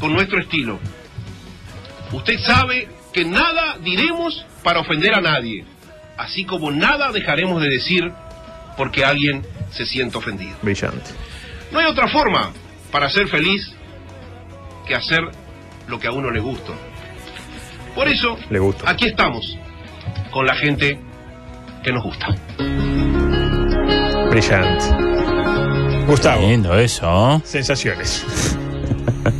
con 0.00 0.12
nuestro 0.12 0.40
estilo. 0.40 0.78
Usted 2.12 2.38
sabe 2.40 2.88
que 3.12 3.24
nada 3.24 3.76
diremos 3.82 4.44
para 4.62 4.80
ofender 4.80 5.14
a 5.14 5.20
nadie, 5.20 5.64
así 6.16 6.44
como 6.44 6.70
nada 6.70 7.12
dejaremos 7.12 7.62
de 7.62 7.68
decir 7.70 8.12
porque 8.76 9.04
alguien 9.04 9.44
se 9.70 9.86
siente 9.86 10.18
ofendido. 10.18 10.56
Brillante. 10.62 11.10
No 11.72 11.78
hay 11.78 11.86
otra 11.86 12.08
forma 12.08 12.52
para 12.92 13.08
ser 13.10 13.28
feliz 13.28 13.72
que 14.86 14.94
hacer 14.94 15.20
lo 15.88 15.98
que 15.98 16.06
a 16.06 16.12
uno 16.12 16.30
le 16.30 16.40
gusta. 16.40 16.72
Por 17.94 18.08
eso, 18.08 18.38
Le 18.50 18.58
gusta. 18.58 18.88
aquí 18.90 19.06
estamos, 19.06 19.56
con 20.30 20.46
la 20.46 20.54
gente 20.54 21.00
que 21.82 21.92
nos 21.92 22.04
gusta. 22.04 22.28
Brillante. 24.40 24.84
Gustavo, 26.06 26.42
Lindo 26.46 26.78
eso. 26.78 27.40
sensaciones. 27.44 28.22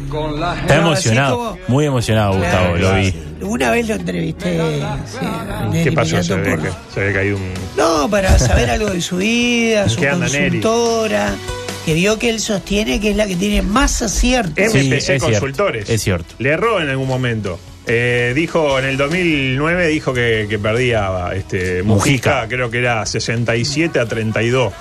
Está 0.07 0.77
No, 0.81 0.87
emocionado. 0.89 1.59
Muy 1.69 1.85
emocionado, 1.85 2.33
Gustavo, 2.39 2.75
Claro, 2.77 2.95
lo 2.97 3.01
vi. 3.03 3.15
Una 3.43 3.71
vez 3.71 3.87
lo 3.89 3.95
entrevisté. 3.97 4.59
sí, 5.05 5.85
¿Qué 5.85 5.93
pasó? 5.93 6.23
Se 6.23 6.33
había, 6.33 6.57
por- 6.57 6.73
se 6.95 7.01
había 7.01 7.13
caído 7.13 7.37
un. 7.37 7.53
No, 7.77 8.09
para 8.09 8.39
saber 8.39 8.71
algo 8.71 8.89
de 8.89 9.03
su 9.03 9.19
vida, 9.19 9.87
su 9.91 10.01
qué 10.01 10.09
anda, 10.09 10.27
Neri? 10.29 10.61
consultora, 10.63 11.35
que 11.85 11.93
vio 11.93 12.19
que 12.19 12.31
él 12.31 12.41
sostiene 12.41 12.99
que 12.99 13.11
es 13.11 13.17
la 13.19 13.27
que 13.27 13.37
tiene 13.37 13.61
más 13.61 14.01
aciertos. 14.01 14.73
Sí, 14.73 14.79
MPC 14.89 14.93
es 14.97 15.05
cierto, 15.05 15.27
Consultores. 15.27 15.91
es 15.91 16.03
cierto. 16.03 16.35
Le 16.39 16.49
erró 16.49 16.81
en 16.81 16.89
algún 16.89 17.07
momento. 17.07 17.59
Eh, 17.89 18.33
dijo 18.35 18.79
en 18.79 18.85
el 18.87 18.97
2009 18.97 19.87
dijo 19.89 20.13
que, 20.13 20.47
que 20.49 20.59
perdía 20.59 21.31
este, 21.35 21.83
Mujica, 21.85 22.31
Mujica. 22.43 22.49
creo 22.49 22.71
que 22.71 22.79
era 22.79 23.07
67 23.07 24.01
a 24.01 24.07
32. 24.07 24.73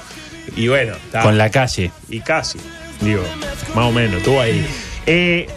Y 0.55 0.67
bueno, 0.67 0.95
está- 0.95 1.21
Con 1.21 1.37
la 1.37 1.49
calle. 1.51 1.91
y 2.09 2.19
casi, 2.21 2.59
digo, 3.01 3.23
más 3.75 3.85
o 3.85 3.91
menos, 3.91 4.15
estuvo 4.17 4.41
ahí. 4.41 4.65
Eh, 5.05 5.47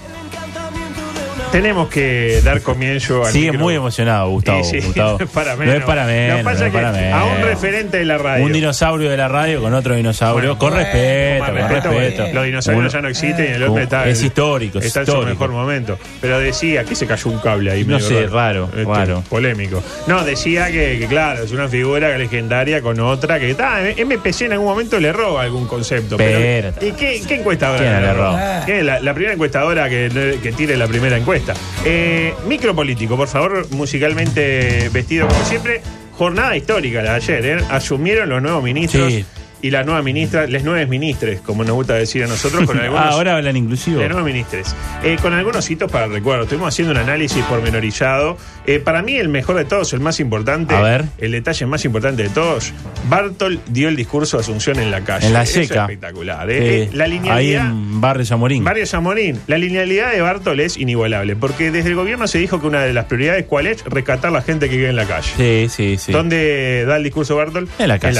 tenemos 1.50 1.88
que 1.88 2.40
dar 2.44 2.60
comienzo 2.62 3.24
al 3.24 3.32
Sigue 3.32 3.52
micro- 3.52 3.60
muy 3.60 3.74
emocionado, 3.74 4.28
Gustavo. 4.30 4.64
Sí, 4.64 4.80
sí, 4.80 4.86
Gustavo. 4.86 5.18
no 5.18 5.24
es 5.24 5.30
para 5.30 5.52
No 5.52 5.58
menos. 5.58 5.74
es 5.76 5.84
para 5.84 6.04
menos. 6.06 6.42
pasa 6.42 6.58
no 6.60 6.66
es 6.66 6.66
es 6.66 6.72
para 6.80 6.92
que 6.92 6.98
menos. 7.00 7.20
a 7.20 7.24
un 7.24 7.42
referente 7.42 7.98
de 7.98 8.04
la 8.04 8.18
radio. 8.18 8.44
Un 8.44 8.52
dinosaurio 8.52 9.10
de 9.10 9.16
la 9.16 9.28
radio 9.28 9.60
con 9.62 9.74
otro 9.74 9.94
dinosaurio. 9.94 10.34
Bueno, 10.34 10.58
con 10.58 10.70
bueno, 10.70 10.84
respeto, 10.84 11.44
Con 11.46 11.54
respeto, 11.98 12.28
Los 12.34 12.44
dinosaurios 12.44 12.80
Uno- 12.82 12.92
ya 12.92 13.00
no 13.02 13.08
existen 13.08 13.44
y 13.46 13.48
el 13.54 13.62
hombre 13.64 13.84
está. 13.84 14.08
es 14.08 14.22
histórico, 14.22 14.78
es 14.78 14.86
Está 14.86 15.00
en 15.00 15.06
su 15.06 15.22
mejor 15.22 15.50
momento. 15.50 15.98
Pero 16.20 16.38
decía 16.40 16.84
que 16.84 16.94
se 16.94 17.06
cayó 17.06 17.30
un 17.30 17.38
cable 17.38 17.70
ahí. 17.70 17.84
No 17.84 17.98
sé, 18.00 18.26
raro, 18.26 18.68
raro. 18.86 19.22
Polémico. 19.28 19.82
No, 20.06 20.24
decía 20.24 20.66
que, 20.70 20.98
que, 20.98 21.06
claro, 21.06 21.44
es 21.44 21.52
una 21.52 21.68
figura 21.68 22.16
legendaria 22.18 22.80
con 22.82 22.98
otra 23.00 23.38
que 23.38 23.50
está. 23.50 23.80
MPC 23.96 24.42
en 24.42 24.52
algún 24.52 24.68
momento 24.68 24.98
le 25.00 25.12
roba 25.12 25.42
algún 25.42 25.66
concepto. 25.66 26.16
Pero, 26.16 26.68
¿Y 26.80 26.92
qué, 26.92 27.20
qué 27.26 27.34
encuestadora 27.36 27.78
¿Quién 27.80 28.02
le 28.02 28.12
roba? 28.12 28.30
roba? 28.30 28.66
¿Qué? 28.66 28.82
La, 28.82 29.00
la 29.00 29.14
primera 29.14 29.34
encuestadora 29.34 29.88
que, 29.88 30.38
que 30.42 30.52
tire 30.52 30.76
la 30.76 30.86
primera 30.86 31.16
encuesta. 31.16 31.37
Eh, 31.84 32.34
micropolítico, 32.46 33.16
por 33.16 33.28
favor, 33.28 33.66
musicalmente 33.70 34.88
vestido 34.92 35.28
como 35.28 35.44
siempre. 35.44 35.80
Jornada 36.16 36.56
histórica 36.56 37.00
la 37.00 37.10
de 37.12 37.16
ayer, 37.16 37.46
¿eh? 37.46 37.64
Asumieron 37.70 38.28
los 38.28 38.42
nuevos 38.42 38.62
ministros. 38.62 39.12
Sí. 39.12 39.24
Y 39.60 39.70
la 39.70 39.82
nueva 39.82 40.02
ministra, 40.02 40.46
les 40.46 40.62
nuevos 40.64 40.88
ministres, 40.88 41.40
como 41.40 41.64
nos 41.64 41.74
gusta 41.74 41.94
decir 41.94 42.22
a 42.24 42.26
nosotros, 42.26 42.64
con 42.64 42.78
algunos. 42.80 43.04
Ah, 43.04 43.08
ahora 43.10 43.36
hablan 43.36 43.56
inclusivo. 43.56 44.00
De 44.00 44.08
nuevos 44.08 44.24
ministres. 44.24 44.74
Eh, 45.02 45.16
con 45.20 45.32
algunos 45.32 45.68
hitos 45.70 45.90
para 45.90 46.04
el 46.06 46.12
recuerdo. 46.12 46.44
Estuvimos 46.44 46.68
haciendo 46.74 46.92
un 46.92 46.98
análisis 46.98 47.42
pormenorizado. 47.44 48.36
Eh, 48.66 48.78
para 48.78 49.02
mí, 49.02 49.14
el 49.16 49.28
mejor 49.28 49.56
de 49.56 49.64
todos, 49.64 49.92
el 49.92 50.00
más 50.00 50.20
importante, 50.20 50.74
A 50.74 50.80
ver. 50.80 51.04
el 51.18 51.32
detalle 51.32 51.66
más 51.66 51.84
importante 51.84 52.22
de 52.22 52.28
todos, 52.28 52.72
Bartol 53.08 53.60
dio 53.68 53.88
el 53.88 53.96
discurso 53.96 54.36
de 54.36 54.42
Asunción 54.42 54.78
en 54.78 54.90
la 54.90 55.00
calle. 55.02 55.26
En 55.26 55.32
la 55.32 55.42
Eso 55.42 55.60
es 55.60 55.68
seca. 55.68 55.82
espectacular. 55.82 56.48
¿eh? 56.50 56.82
Eh, 56.84 56.90
la 56.92 57.04
Ahí 57.34 57.54
en 57.54 58.00
Barrio 58.00 58.24
Zamorín. 58.26 58.62
Barrio 58.62 58.86
Zamorín, 58.86 59.40
la 59.46 59.58
linealidad 59.58 60.12
de 60.12 60.20
Bartol 60.20 60.60
es 60.60 60.76
inigualable, 60.76 61.34
porque 61.36 61.70
desde 61.70 61.88
el 61.90 61.94
gobierno 61.96 62.26
se 62.28 62.38
dijo 62.38 62.60
que 62.60 62.66
una 62.66 62.82
de 62.82 62.92
las 62.92 63.06
prioridades, 63.06 63.46
¿cuál 63.46 63.66
es? 63.66 63.82
Rescatar 63.84 64.30
la 64.30 64.42
gente 64.42 64.68
que 64.68 64.76
vive 64.76 64.90
en 64.90 64.96
la 64.96 65.06
calle. 65.06 65.30
Sí, 65.36 65.66
sí, 65.74 65.96
sí. 65.98 66.12
¿Dónde 66.12 66.84
da 66.86 66.96
el 66.98 67.02
discurso 67.04 67.34
Bartol? 67.36 67.68
En 67.78 67.88
la 67.88 67.98
calle. 67.98 68.18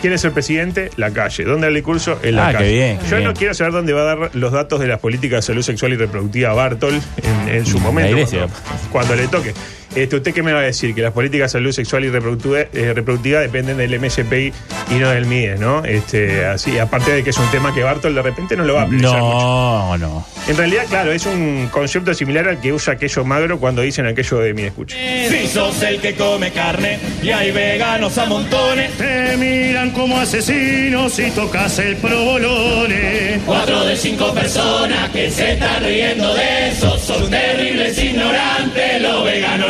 ¿Quién 0.00 0.12
es 0.12 0.24
el 0.24 0.32
presidente? 0.32 0.75
La 0.96 1.10
calle. 1.12 1.44
¿Dónde 1.44 1.62
da 1.62 1.68
el 1.68 1.74
discurso? 1.74 2.18
En 2.22 2.36
la 2.36 2.48
Ah, 2.48 2.52
qué 2.52 2.58
calle. 2.58 2.72
bien, 2.72 2.98
Yo 3.10 3.16
qué 3.18 3.24
no 3.24 3.32
quiero 3.34 3.54
saber 3.54 3.72
dónde 3.72 3.92
va 3.92 4.02
a 4.02 4.04
dar 4.16 4.30
los 4.34 4.52
datos 4.52 4.80
de 4.80 4.86
las 4.86 4.98
políticas 5.00 5.38
de 5.38 5.42
salud 5.52 5.62
sexual 5.62 5.92
y 5.92 5.96
reproductiva 5.96 6.52
Bartol 6.52 7.00
en, 7.44 7.48
en 7.54 7.66
su 7.66 7.78
momento. 7.78 8.16
cuando 8.92 9.14
le 9.16 9.26
toque. 9.28 9.52
Este, 9.96 10.16
¿Usted 10.16 10.34
qué 10.34 10.42
me 10.42 10.52
va 10.52 10.60
a 10.60 10.64
decir? 10.64 10.94
Que 10.94 11.00
las 11.00 11.12
políticas 11.12 11.52
de 11.52 11.58
salud 11.58 11.72
sexual 11.72 12.04
y 12.04 12.10
reproductiva, 12.10 12.60
eh, 12.60 12.92
reproductiva 12.94 13.40
dependen 13.40 13.78
del 13.78 13.98
MSPI 13.98 14.52
y 14.90 14.94
no 14.94 15.08
del 15.08 15.24
MIDES, 15.24 15.58
¿no? 15.58 15.84
Este, 15.84 16.44
así, 16.44 16.78
aparte 16.78 17.12
de 17.12 17.24
que 17.24 17.30
es 17.30 17.38
un 17.38 17.50
tema 17.50 17.74
que 17.74 17.82
Bartol 17.82 18.14
de 18.14 18.20
repente 18.20 18.56
no 18.56 18.64
lo 18.64 18.74
va 18.74 18.82
a 18.82 18.86
precisar 18.86 19.20
mucho. 19.22 19.38
No, 19.38 19.98
no. 19.98 20.26
En 20.46 20.56
realidad, 20.56 20.84
claro, 20.88 21.12
es 21.12 21.24
un 21.24 21.68
concepto 21.72 22.12
similar 22.12 22.46
al 22.46 22.60
que 22.60 22.74
usa 22.74 22.92
aquello 22.94 23.24
magro 23.24 23.58
cuando 23.58 23.82
dicen 23.82 24.06
aquello 24.06 24.38
de 24.38 24.52
mi 24.52 24.62
escucha. 24.62 24.96
Si 24.96 25.48
sos 25.48 25.82
el 25.82 25.98
que 26.00 26.14
come 26.14 26.52
carne 26.52 26.98
y 27.22 27.30
hay 27.30 27.50
veganos 27.50 28.18
a 28.18 28.26
montones. 28.26 28.92
Te 28.98 29.36
miran 29.38 29.90
como 29.92 30.18
asesinos 30.18 31.18
y 31.18 31.30
tocas 31.30 31.78
el 31.78 31.96
provolone. 31.96 33.40
Cuatro 33.46 33.84
de 33.84 33.96
cinco 33.96 34.32
personas 34.34 35.10
que 35.10 35.30
se 35.30 35.52
están 35.52 35.82
riendo 35.82 36.34
de 36.34 36.68
eso 36.68 36.98
son 36.98 37.30
terribles 37.30 37.98
ignorantes. 37.98 38.55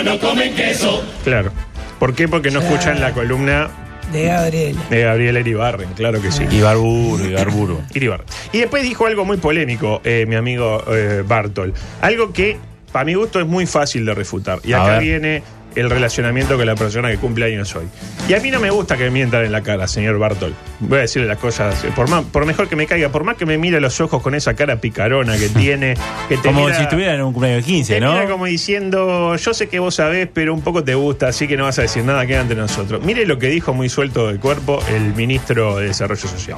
No 0.04 0.18
comen 0.18 0.54
queso. 0.54 1.04
Claro. 1.24 1.50
¿Por 1.98 2.14
qué? 2.14 2.28
Porque 2.28 2.50
no 2.50 2.60
Claro. 2.60 2.74
escuchan 2.74 3.00
la 3.00 3.12
columna 3.12 3.68
De 4.12 4.24
Gabriela. 4.26 4.80
de 4.90 5.00
Gabriel 5.02 5.36
Eribarren, 5.38 5.88
claro 5.94 6.20
que 6.22 6.30
sí. 6.30 6.44
Ibarburu, 6.50 7.24
Ibarburu. 7.24 7.80
Iribarren. 7.94 8.26
Y 8.52 8.58
después 8.58 8.82
dijo 8.82 9.06
algo 9.06 9.24
muy 9.24 9.38
polémico, 9.38 10.00
eh, 10.04 10.26
mi 10.28 10.36
amigo 10.36 10.84
eh, 10.88 11.22
Bartol. 11.26 11.72
Algo 12.02 12.32
que, 12.32 12.56
para 12.92 13.04
mi 13.04 13.14
gusto, 13.14 13.40
es 13.40 13.46
muy 13.46 13.66
fácil 13.66 14.04
de 14.04 14.14
refutar. 14.14 14.58
Y 14.62 14.72
A 14.74 14.82
acá 14.82 14.92
ver. 14.92 15.02
viene 15.02 15.42
el 15.76 15.88
relacionamiento 15.90 16.56
con 16.56 16.66
la 16.66 16.74
persona 16.74 17.10
que 17.10 17.18
cumple 17.18 17.46
años 17.46 17.74
hoy. 17.76 17.86
Y 18.28 18.34
a 18.34 18.40
mí 18.40 18.50
no 18.50 18.58
me 18.60 18.70
gusta 18.70 18.96
que 18.96 19.04
me 19.04 19.10
mientan 19.10 19.44
en 19.44 19.52
la 19.52 19.62
cara, 19.62 19.86
señor 19.86 20.18
Bartol. 20.18 20.54
Voy 20.80 20.98
a 20.98 21.02
decirle 21.02 21.28
las 21.28 21.38
cosas, 21.38 21.84
eh, 21.84 21.90
por, 21.94 22.08
más, 22.08 22.24
por 22.24 22.44
mejor 22.46 22.68
que 22.68 22.76
me 22.76 22.86
caiga, 22.86 23.08
por 23.10 23.24
más 23.24 23.36
que 23.36 23.46
me 23.46 23.56
mire 23.58 23.76
a 23.76 23.80
los 23.80 24.00
ojos 24.00 24.22
con 24.22 24.34
esa 24.34 24.54
cara 24.54 24.80
picarona 24.80 25.36
que 25.38 25.48
tiene, 25.50 25.94
que 26.28 26.36
te 26.36 26.48
Como 26.48 26.62
mira- 26.64 26.76
si 26.76 26.82
estuviera 26.82 27.14
en 27.14 27.22
un 27.22 27.32
cumpleaños 27.32 27.64
de 27.64 27.70
15, 27.72 27.94
te 27.94 28.00
¿no? 28.00 28.12
mira 28.12 28.26
como 28.28 28.46
diciendo, 28.46 29.36
yo 29.36 29.54
sé 29.54 29.68
que 29.68 29.78
vos 29.78 29.94
sabés, 29.94 30.28
pero 30.32 30.52
un 30.54 30.62
poco 30.62 30.82
te 30.82 30.94
gusta, 30.94 31.28
así 31.28 31.46
que 31.46 31.56
no 31.56 31.64
vas 31.64 31.78
a 31.78 31.82
decir 31.82 32.04
nada, 32.04 32.26
queda 32.26 32.40
entre 32.40 32.56
nosotros. 32.56 33.02
Mire 33.04 33.26
lo 33.26 33.38
que 33.38 33.48
dijo 33.48 33.72
muy 33.74 33.88
suelto 33.88 34.26
del 34.28 34.40
cuerpo 34.40 34.80
el 34.88 35.14
ministro 35.14 35.76
de 35.78 35.86
Desarrollo 35.88 36.28
Social. 36.28 36.56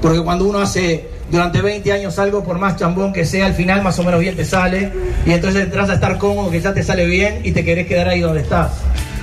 Porque 0.00 0.20
cuando 0.22 0.44
uno 0.46 0.60
hace 0.60 1.08
durante 1.30 1.62
20 1.62 1.92
años 1.92 2.18
algo, 2.18 2.42
por 2.44 2.58
más 2.58 2.76
chambón 2.76 3.12
que 3.12 3.24
sea, 3.24 3.46
al 3.46 3.54
final 3.54 3.82
más 3.82 3.98
o 3.98 4.02
menos 4.04 4.20
bien 4.20 4.36
te 4.36 4.44
sale. 4.44 4.90
Y 5.26 5.32
entonces 5.32 5.64
entras 5.64 5.88
a 5.90 5.94
estar 5.94 6.18
cómodo, 6.18 6.50
que 6.50 6.60
ya 6.60 6.74
te 6.74 6.82
sale 6.82 7.06
bien 7.06 7.40
y 7.44 7.52
te 7.52 7.64
querés 7.64 7.86
quedar 7.86 8.08
ahí 8.08 8.20
donde 8.20 8.40
estás. 8.40 8.72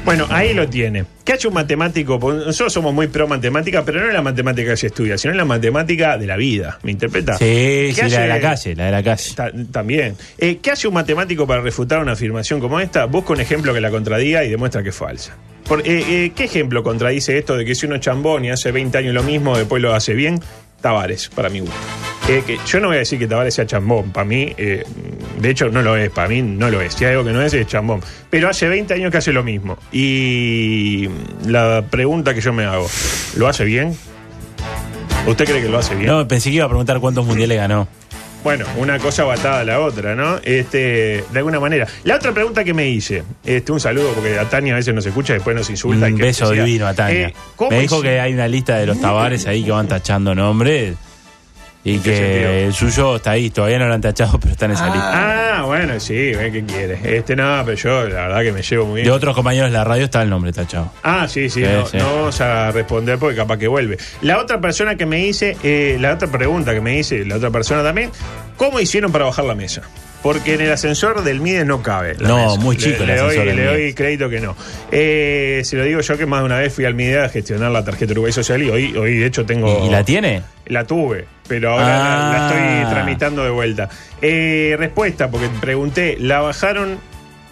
Bueno, 0.05 0.25
ahí 0.29 0.53
lo 0.53 0.69
tiene. 0.69 1.03
¿Qué 1.25 1.33
ha 1.33 1.35
hecho 1.35 1.49
un 1.49 1.55
matemático? 1.55 2.17
Porque 2.17 2.45
Nosotros 2.45 2.71
somos 2.71 2.93
muy 2.93 3.07
pro 3.07 3.27
matemática, 3.27 3.83
pero 3.83 3.99
no 3.99 4.07
es 4.07 4.13
la 4.13 4.21
matemática 4.21 4.69
que 4.71 4.77
se 4.77 4.87
estudia, 4.87 5.17
sino 5.17 5.31
es 5.33 5.37
la 5.37 5.43
matemática 5.43 6.17
de 6.17 6.25
la 6.25 6.37
vida. 6.37 6.79
¿Me 6.83 6.91
interpreta? 6.91 7.33
Sí, 7.33 7.43
¿Qué 7.43 7.91
sí, 7.93 8.01
la 8.03 8.07
de 8.07 8.15
hace- 8.15 8.27
la 8.29 8.39
calle, 8.39 8.75
la 8.75 8.85
de 8.85 8.91
la 8.91 9.03
calle. 9.03 9.31
Ta- 9.35 9.51
también. 9.69 10.15
Eh, 10.37 10.59
¿Qué 10.61 10.71
hace 10.71 10.87
un 10.87 10.93
matemático 10.93 11.45
para 11.45 11.59
refutar 11.61 11.99
una 11.99 12.13
afirmación 12.13 12.61
como 12.61 12.79
esta? 12.79 13.03
Busca 13.03 13.33
un 13.33 13.41
ejemplo 13.41 13.73
que 13.73 13.81
la 13.81 13.89
contradiga 13.91 14.45
y 14.45 14.49
demuestra 14.49 14.81
que 14.81 14.89
es 14.89 14.95
falsa. 14.95 15.35
Por- 15.67 15.81
eh, 15.81 16.05
eh, 16.07 16.31
¿Qué 16.33 16.45
ejemplo 16.45 16.83
contradice 16.83 17.37
esto 17.37 17.57
de 17.57 17.65
que 17.65 17.75
si 17.75 17.85
uno 17.85 17.95
es 17.95 18.01
chambón 18.01 18.45
y 18.45 18.49
hace 18.51 18.71
20 18.71 18.97
años 18.99 19.13
lo 19.13 19.23
mismo, 19.23 19.57
después 19.57 19.81
lo 19.81 19.93
hace 19.93 20.13
bien? 20.13 20.39
Tavares, 20.81 21.29
para 21.29 21.49
mi 21.49 21.59
gusto. 21.59 21.75
Eh, 22.27 22.43
que 22.45 22.59
yo 22.65 22.79
no 22.81 22.87
voy 22.87 22.97
a 22.97 22.99
decir 22.99 23.17
que 23.17 23.27
Tavares 23.27 23.53
sea 23.53 23.65
chambón, 23.65 24.11
para 24.11 24.25
mí, 24.25 24.53
eh, 24.57 24.83
de 25.39 25.49
hecho 25.49 25.69
no 25.69 25.81
lo 25.81 25.95
es, 25.95 26.09
para 26.09 26.27
mí 26.27 26.41
no 26.41 26.69
lo 26.69 26.81
es. 26.81 26.93
Si 26.93 27.05
hay 27.05 27.11
algo 27.11 27.23
que 27.23 27.31
no 27.31 27.41
es, 27.41 27.53
es 27.53 27.67
chambón. 27.67 28.01
Pero 28.29 28.49
hace 28.49 28.67
20 28.67 28.93
años 28.93 29.11
que 29.11 29.17
hace 29.17 29.31
lo 29.31 29.43
mismo. 29.43 29.77
Y 29.91 31.07
la 31.45 31.85
pregunta 31.89 32.33
que 32.33 32.41
yo 32.41 32.51
me 32.51 32.65
hago, 32.65 32.89
¿lo 33.37 33.47
hace 33.47 33.63
bien? 33.63 33.97
¿Usted 35.25 35.45
cree 35.45 35.61
que 35.61 35.69
lo 35.69 35.77
hace 35.77 35.95
bien? 35.95 36.07
No, 36.07 36.27
pensé 36.27 36.49
que 36.49 36.57
iba 36.57 36.65
a 36.65 36.69
preguntar 36.69 36.99
cuántos 36.99 37.25
mundiales 37.25 37.57
ganó. 37.57 37.87
Bueno, 38.47 38.63
una 38.77 38.97
cosa 38.97 39.25
batada 39.25 39.59
a 39.59 39.63
la 39.65 39.81
otra, 39.81 40.15
¿no? 40.15 40.37
Este, 40.41 41.21
de 41.29 41.37
alguna 41.37 41.59
manera. 41.59 41.85
La 42.05 42.15
otra 42.15 42.31
pregunta 42.31 42.63
que 42.63 42.73
me 42.73 42.87
hice, 42.87 43.21
este, 43.43 43.73
un 43.73 43.81
saludo 43.81 44.13
porque 44.13 44.39
a 44.39 44.45
Tania 44.45 44.71
a 44.71 44.77
veces 44.77 44.95
nos 44.95 45.05
escucha 45.05 45.33
y 45.33 45.35
después 45.35 45.53
nos 45.53 45.69
insulta. 45.69 46.07
y 46.07 46.13
Un 46.13 46.17
que 46.17 46.23
beso 46.23 46.47
decía, 46.47 46.63
divino 46.63 46.87
a 46.87 46.93
Tania. 46.93 47.27
eh, 47.27 47.33
¿cómo 47.57 47.71
Me 47.71 47.81
dijo 47.81 48.01
que 48.01 48.21
hay 48.21 48.31
una 48.31 48.47
lista 48.47 48.77
de 48.77 48.85
los 48.85 49.01
tabares 49.01 49.45
ahí 49.47 49.65
que 49.65 49.71
van 49.71 49.89
tachando 49.89 50.33
nombres. 50.33 50.95
Y 51.89 51.99
qué 51.99 52.15
sentido? 52.17 52.49
que 52.49 52.65
el 52.65 52.73
suyo 52.73 53.15
está 53.15 53.31
ahí, 53.31 53.49
todavía 53.49 53.79
no 53.79 53.87
lo 53.87 53.93
han 53.93 54.01
tachado, 54.01 54.39
pero 54.39 54.51
está 54.53 54.65
en 54.65 54.71
esa 54.71 54.85
lista. 54.87 55.57
Ah, 55.59 55.63
bueno, 55.63 55.99
sí, 55.99 56.13
ve 56.33 56.51
qué 56.51 56.63
quiere. 56.65 56.99
Este, 57.17 57.35
no, 57.35 57.61
pero 57.65 57.77
yo 57.77 58.07
la 58.07 58.27
verdad 58.27 58.41
que 58.43 58.51
me 58.51 58.61
llevo 58.61 58.85
muy 58.85 58.95
bien. 58.95 59.05
De 59.05 59.11
otros 59.11 59.35
compañeros 59.35 59.69
de 59.71 59.77
la 59.77 59.83
radio 59.83 60.05
está 60.05 60.21
el 60.21 60.29
nombre 60.29 60.51
tachado. 60.53 60.91
Ah, 61.03 61.27
sí, 61.27 61.49
sí, 61.49 61.61
Sí, 61.63 61.67
no, 61.71 61.85
sí. 61.85 61.97
no 61.97 62.05
vamos 62.15 62.41
a 62.41 62.71
responder 62.71 63.17
porque 63.17 63.35
capaz 63.35 63.57
que 63.57 63.67
vuelve. 63.67 63.97
La 64.21 64.37
otra 64.39 64.59
persona 64.61 64.95
que 64.95 65.05
me 65.05 65.25
hice, 65.25 65.55
eh, 65.63 65.97
la 65.99 66.13
otra 66.13 66.27
pregunta 66.29 66.73
que 66.73 66.81
me 66.81 66.97
hice, 66.99 67.25
la 67.25 67.37
otra 67.37 67.49
persona 67.51 67.83
también, 67.83 68.11
¿cómo 68.57 68.79
hicieron 68.79 69.11
para 69.11 69.25
bajar 69.25 69.45
la 69.45 69.55
mesa? 69.55 69.81
Porque 70.23 70.55
en 70.55 70.61
el 70.61 70.71
ascensor 70.71 71.23
del 71.23 71.39
MIDE 71.41 71.63
no 71.63 71.81
cabe. 71.83 72.15
la 72.19 72.27
No, 72.27 72.37
mesa. 72.49 72.59
muy 72.59 72.75
Le- 72.75 72.81
chico 72.83 73.03
el 73.03 73.07
le, 73.07 73.13
ascensor 73.13 73.35
doy, 73.37 73.45
del 73.47 73.55
le 73.55 73.65
doy 73.65 73.93
crédito 73.93 74.29
que 74.29 74.39
no. 74.41 74.55
Eh, 74.91 75.61
se 75.63 75.77
lo 75.77 75.83
digo 75.83 76.01
yo 76.01 76.17
que 76.17 76.25
más 76.25 76.39
de 76.41 76.45
una 76.47 76.57
vez 76.57 76.73
fui 76.73 76.85
al 76.85 76.95
MIDE 76.95 77.23
a 77.23 77.29
gestionar 77.29 77.71
la 77.71 77.83
tarjeta 77.85 78.13
Uruguay 78.13 78.31
Social 78.33 78.61
y 78.63 78.69
hoy, 78.69 78.95
hoy 78.97 79.17
de 79.17 79.25
hecho 79.27 79.45
tengo... 79.45 79.79
¿Y, 79.83 79.87
y 79.87 79.89
la 79.91 80.03
tiene? 80.03 80.41
La 80.65 80.83
tuve, 80.85 81.25
pero 81.47 81.71
ahora 81.71 81.87
la, 81.87 81.97
la 81.99 82.47
Ah. 82.47 82.49
estoy 82.81 82.93
tramitando 82.93 83.43
de 83.43 83.49
vuelta. 83.49 83.89
Eh, 84.21 84.75
respuesta, 84.77 85.29
porque 85.29 85.49
pregunté, 85.61 86.17
la 86.19 86.39
bajaron 86.41 86.97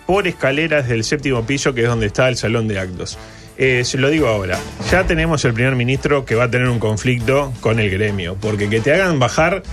por 0.05 0.27
escaleras 0.27 0.87
del 0.87 1.03
séptimo 1.03 1.45
piso, 1.45 1.73
que 1.73 1.81
es 1.81 1.87
donde 1.87 2.05
está 2.07 2.27
el 2.29 2.37
salón 2.37 2.67
de 2.67 2.79
actos. 2.79 3.17
Eh, 3.57 3.83
se 3.85 3.97
lo 3.97 4.09
digo 4.09 4.27
ahora, 4.27 4.59
ya 4.91 5.05
tenemos 5.05 5.45
el 5.45 5.53
primer 5.53 5.75
ministro 5.75 6.25
que 6.25 6.35
va 6.35 6.43
a 6.45 6.51
tener 6.51 6.67
un 6.67 6.77
conflicto 6.79 7.53
con 7.61 7.79
el 7.79 7.89
gremio, 7.89 8.35
porque 8.39 8.69
que 8.69 8.81
te 8.81 8.93
hagan 8.93 9.17
bajar 9.17 9.63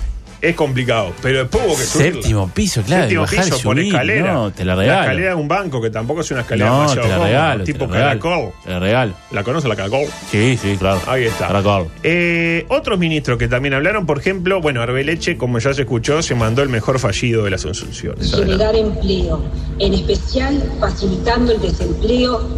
es 0.42 0.54
complicado, 0.56 1.12
pero 1.22 1.38
después 1.38 1.64
hubo 1.66 1.76
que 1.76 1.82
subirla. 1.84 2.12
Séptimo 2.14 2.48
piso, 2.50 2.82
claro. 2.82 3.02
Séptimo 3.04 3.22
bajar 3.22 3.44
piso 3.44 3.56
por 3.62 3.76
subir. 3.76 3.86
escalera. 3.86 4.32
No, 4.32 4.50
te 4.52 4.64
la 4.64 4.74
La 4.74 4.82
regalo. 4.82 5.00
escalera 5.02 5.28
de 5.30 5.34
un 5.36 5.48
banco, 5.48 5.80
que 5.80 5.90
tampoco 5.90 6.20
es 6.22 6.30
una 6.32 6.40
escalera 6.40 6.68
no, 6.70 6.76
demasiado 6.80 7.02
te 7.02 7.08
la 7.08 7.14
cómoda, 7.16 7.28
regalo. 7.30 7.64
tipo 7.64 7.78
te 7.78 7.90
la 7.92 7.96
regalo. 7.96 8.20
caracol. 8.20 8.52
Te 8.64 8.70
la 8.70 8.78
regalo. 8.80 9.14
¿La 9.30 9.44
conoce 9.44 9.68
la 9.68 9.76
caracol? 9.76 10.06
Sí, 10.30 10.58
sí, 10.60 10.76
claro. 10.78 11.00
Ahí 11.06 11.24
está. 11.24 11.46
Caracol. 11.46 11.86
Eh, 12.02 12.66
otros 12.68 12.98
ministros 12.98 13.38
que 13.38 13.48
también 13.48 13.74
hablaron, 13.74 14.04
por 14.04 14.18
ejemplo, 14.18 14.60
bueno, 14.60 14.82
Arbeleche, 14.82 15.36
como 15.36 15.58
ya 15.60 15.72
se 15.74 15.82
escuchó, 15.82 16.22
se 16.22 16.34
mandó 16.34 16.62
el 16.62 16.68
mejor 16.68 16.98
fallido 16.98 17.44
de 17.44 17.50
las 17.50 17.64
Asunciones. 17.64 18.34
generar 18.34 18.74
empleo, 18.74 19.42
en 19.78 19.94
especial 19.94 20.62
facilitando 20.80 21.52
el 21.52 21.60
desempleo, 21.60 22.48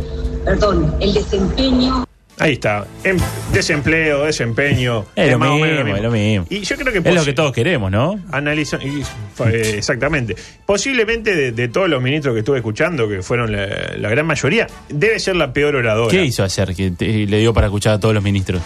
perdón, 0.44 0.94
el 1.00 1.12
desempeño 1.14 2.03
Ahí 2.38 2.54
está. 2.54 2.84
Em- 3.04 3.16
desempleo, 3.52 4.24
desempeño. 4.24 5.04
Es 5.14 5.30
lo 5.30 5.38
más 5.38 5.50
o 5.50 5.54
menos 5.58 5.84
mismo, 5.84 5.96
es 5.96 6.02
lo 6.02 6.10
mismo. 6.10 6.46
Y 6.50 6.60
yo 6.60 6.76
creo 6.76 6.92
que 6.92 6.98
Es 6.98 7.14
lo 7.14 7.20
posi- 7.22 7.24
que 7.26 7.32
todos 7.32 7.52
queremos, 7.52 7.90
¿no? 7.92 8.18
Analiza, 8.32 8.78
y- 8.82 9.02
eh, 9.46 9.74
exactamente. 9.76 10.34
Posiblemente 10.66 11.34
de, 11.36 11.52
de 11.52 11.68
todos 11.68 11.88
los 11.88 12.02
ministros 12.02 12.34
que 12.34 12.40
estuve 12.40 12.56
escuchando, 12.58 13.08
que 13.08 13.22
fueron 13.22 13.52
la, 13.52 13.68
la 13.96 14.08
gran 14.08 14.26
mayoría, 14.26 14.66
debe 14.88 15.20
ser 15.20 15.36
la 15.36 15.52
peor 15.52 15.76
oradora. 15.76 16.10
¿Qué 16.10 16.24
hizo 16.24 16.42
ayer 16.42 16.74
que 16.74 16.90
te- 16.90 17.26
le 17.26 17.38
dio 17.38 17.54
para 17.54 17.68
escuchar 17.68 17.94
a 17.94 18.00
todos 18.00 18.14
los 18.14 18.22
ministros? 18.24 18.60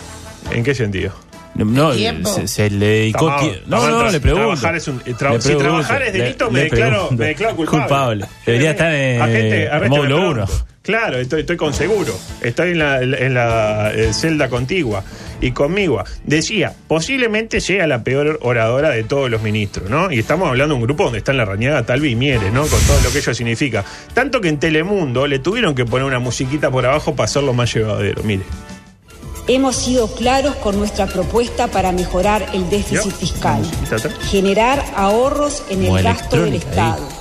¿En 0.51 0.65
qué 0.65 0.75
sentido? 0.75 1.13
No, 1.55 1.93
tiempo? 1.93 2.33
se, 2.33 2.47
se 2.47 2.71
le 2.71 2.87
dedicó. 2.87 3.29
No, 3.67 3.91
no, 3.91 4.05
tra- 4.05 4.13
le 4.13 4.21
pregunto. 4.21 4.47
trabajar 4.47 4.77
es 4.77 4.87
un- 4.89 5.03
eh, 5.05 5.13
tra- 5.19 5.33
Le 5.33 5.41
si 5.41 5.55
trabajar 5.57 6.03
es 6.03 6.13
le- 6.15 6.21
delito, 6.23 6.51
me 6.51 6.61
le 6.61 6.71
declaro- 6.71 7.11
me 7.11 7.27
declaro 7.27 7.57
culpable. 7.57 8.27
Debería 8.47 8.71
estar 8.71 8.95
en 8.95 9.21
Agente- 9.21 9.89
módulo 9.89 10.17
pregunto. 10.17 10.45
1. 10.45 10.68
Claro, 10.89 11.19
estoy, 11.19 11.41
estoy 11.41 11.59
con 11.59 11.75
seguro. 11.75 12.19
Estoy 12.41 12.71
en 12.71 12.79
la, 12.79 13.03
en 13.03 13.35
la 13.35 13.93
eh, 13.95 14.15
celda 14.15 14.49
contigua 14.49 15.05
y 15.39 15.51
conmigo. 15.51 16.03
Decía, 16.25 16.75
posiblemente 16.87 17.61
sea 17.61 17.87
la 17.87 18.03
peor 18.03 18.39
oradora 18.41 18.89
de 18.89 19.05
todos 19.05 19.29
los 19.31 19.43
ministros, 19.43 19.91
¿no? 19.91 20.11
Y 20.11 20.19
estamos 20.19 20.49
hablando 20.49 20.75
de 20.75 20.81
un 20.81 20.87
grupo 20.87 21.05
donde 21.05 21.19
están 21.19 21.37
la 21.37 21.45
rañaga 21.45 21.85
Talvi 21.85 22.13
y 22.13 22.15
Mieres, 22.15 22.55
¿no? 22.55 22.63
Con 22.63 22.81
todo 22.81 22.99
lo 23.05 23.13
que 23.13 23.19
ello 23.19 23.35
significa. 23.35 23.85
Tanto 24.15 24.41
que 24.41 24.49
en 24.49 24.59
Telemundo 24.59 25.27
le 25.27 25.41
tuvieron 25.41 25.75
que 25.75 25.85
poner 25.85 26.07
una 26.07 26.21
musiquita 26.21 26.71
por 26.71 26.87
abajo 26.87 27.15
para 27.15 27.27
hacerlo 27.27 27.53
más 27.53 27.75
llevadero. 27.75 28.23
Mire. 28.23 28.45
Hemos 29.47 29.77
sido 29.77 30.11
claros 30.15 30.57
con 30.57 30.79
nuestra 30.79 31.07
propuesta 31.07 31.67
para 31.67 31.93
mejorar 31.93 32.47
el 32.55 32.71
déficit 32.71 33.13
fiscal, 33.13 33.61
generar 34.31 34.83
ahorros 34.97 35.65
en 35.69 35.85
Como 35.85 35.99
el 35.99 36.05
gasto 36.05 36.37
del 36.37 36.49
electrónica 36.49 36.95
ahí. 36.95 37.18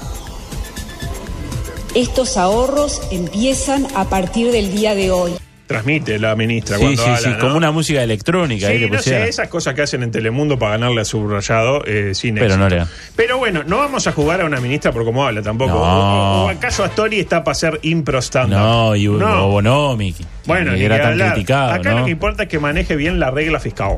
Estos 1.98 2.38
ahorros 2.38 3.01
empiezan 3.12 3.88
a 3.96 4.06
partir 4.06 4.51
del 4.51 4.72
día 4.72 4.94
de 4.94 5.10
hoy. 5.10 5.32
Transmite 5.66 6.20
la 6.20 6.36
ministra 6.36 6.77
Sí, 6.77 6.84
cuando 6.84 7.01
sí, 7.01 7.10
habla, 7.10 7.22
sí, 7.22 7.30
¿no? 7.30 7.39
como 7.39 7.58
una 7.58 7.72
música 7.72 8.04
electrónica. 8.04 8.68
ahí 8.68 8.75
Sí, 8.77 8.84
le 8.86 8.89
no 8.92 9.01
sé, 9.01 9.27
esas 9.27 9.48
cosas 9.48 9.74
que 9.74 9.82
hacen 9.82 10.04
en 10.04 10.12
Telemundo 10.12 10.60
para 10.60 10.74
ganarle 10.74 11.01
a 11.01 11.06
subrayado 11.06 11.84
eh, 11.86 12.13
sin 12.13 12.36
Pero 12.36 12.46
éxito. 12.46 12.63
no 12.63 12.70
le 12.70 12.75
da. 12.75 12.88
Pero 13.16 13.39
bueno, 13.39 13.63
no 13.66 13.80
vamos 13.80 14.06
a 14.06 14.12
jugar 14.12 14.42
a 14.42 14.46
una 14.46 14.62
ministra 14.62 14.92
por 14.92 15.06
cómo 15.06 15.25
habla 15.25 15.42
tampoco. 15.42 15.72
No. 15.72 16.44
O, 16.44 16.46
o 16.46 16.50
acaso 16.50 16.84
Astori 16.84 17.20
está 17.20 17.44
para 17.44 17.56
ser 17.56 17.80
impro 17.82 18.20
stand 18.22 18.54
No, 18.54 18.96
y 18.96 19.08
Hugo 19.08 19.48
Bonomi, 19.48 20.13
Bueno, 20.46 20.74
ni 20.74 20.84
era 20.84 21.01
tan 21.01 21.13
hablar. 21.13 21.34
criticado, 21.34 21.72
Acá 21.74 21.92
¿no? 21.94 22.00
lo 22.01 22.06
que 22.06 22.12
importa 22.12 22.44
es 22.44 22.50
que 22.50 22.60
maneje 22.60 22.96
bien 22.96 23.20
la 23.20 23.32
regla 23.32 23.60
fiscal. 23.60 23.98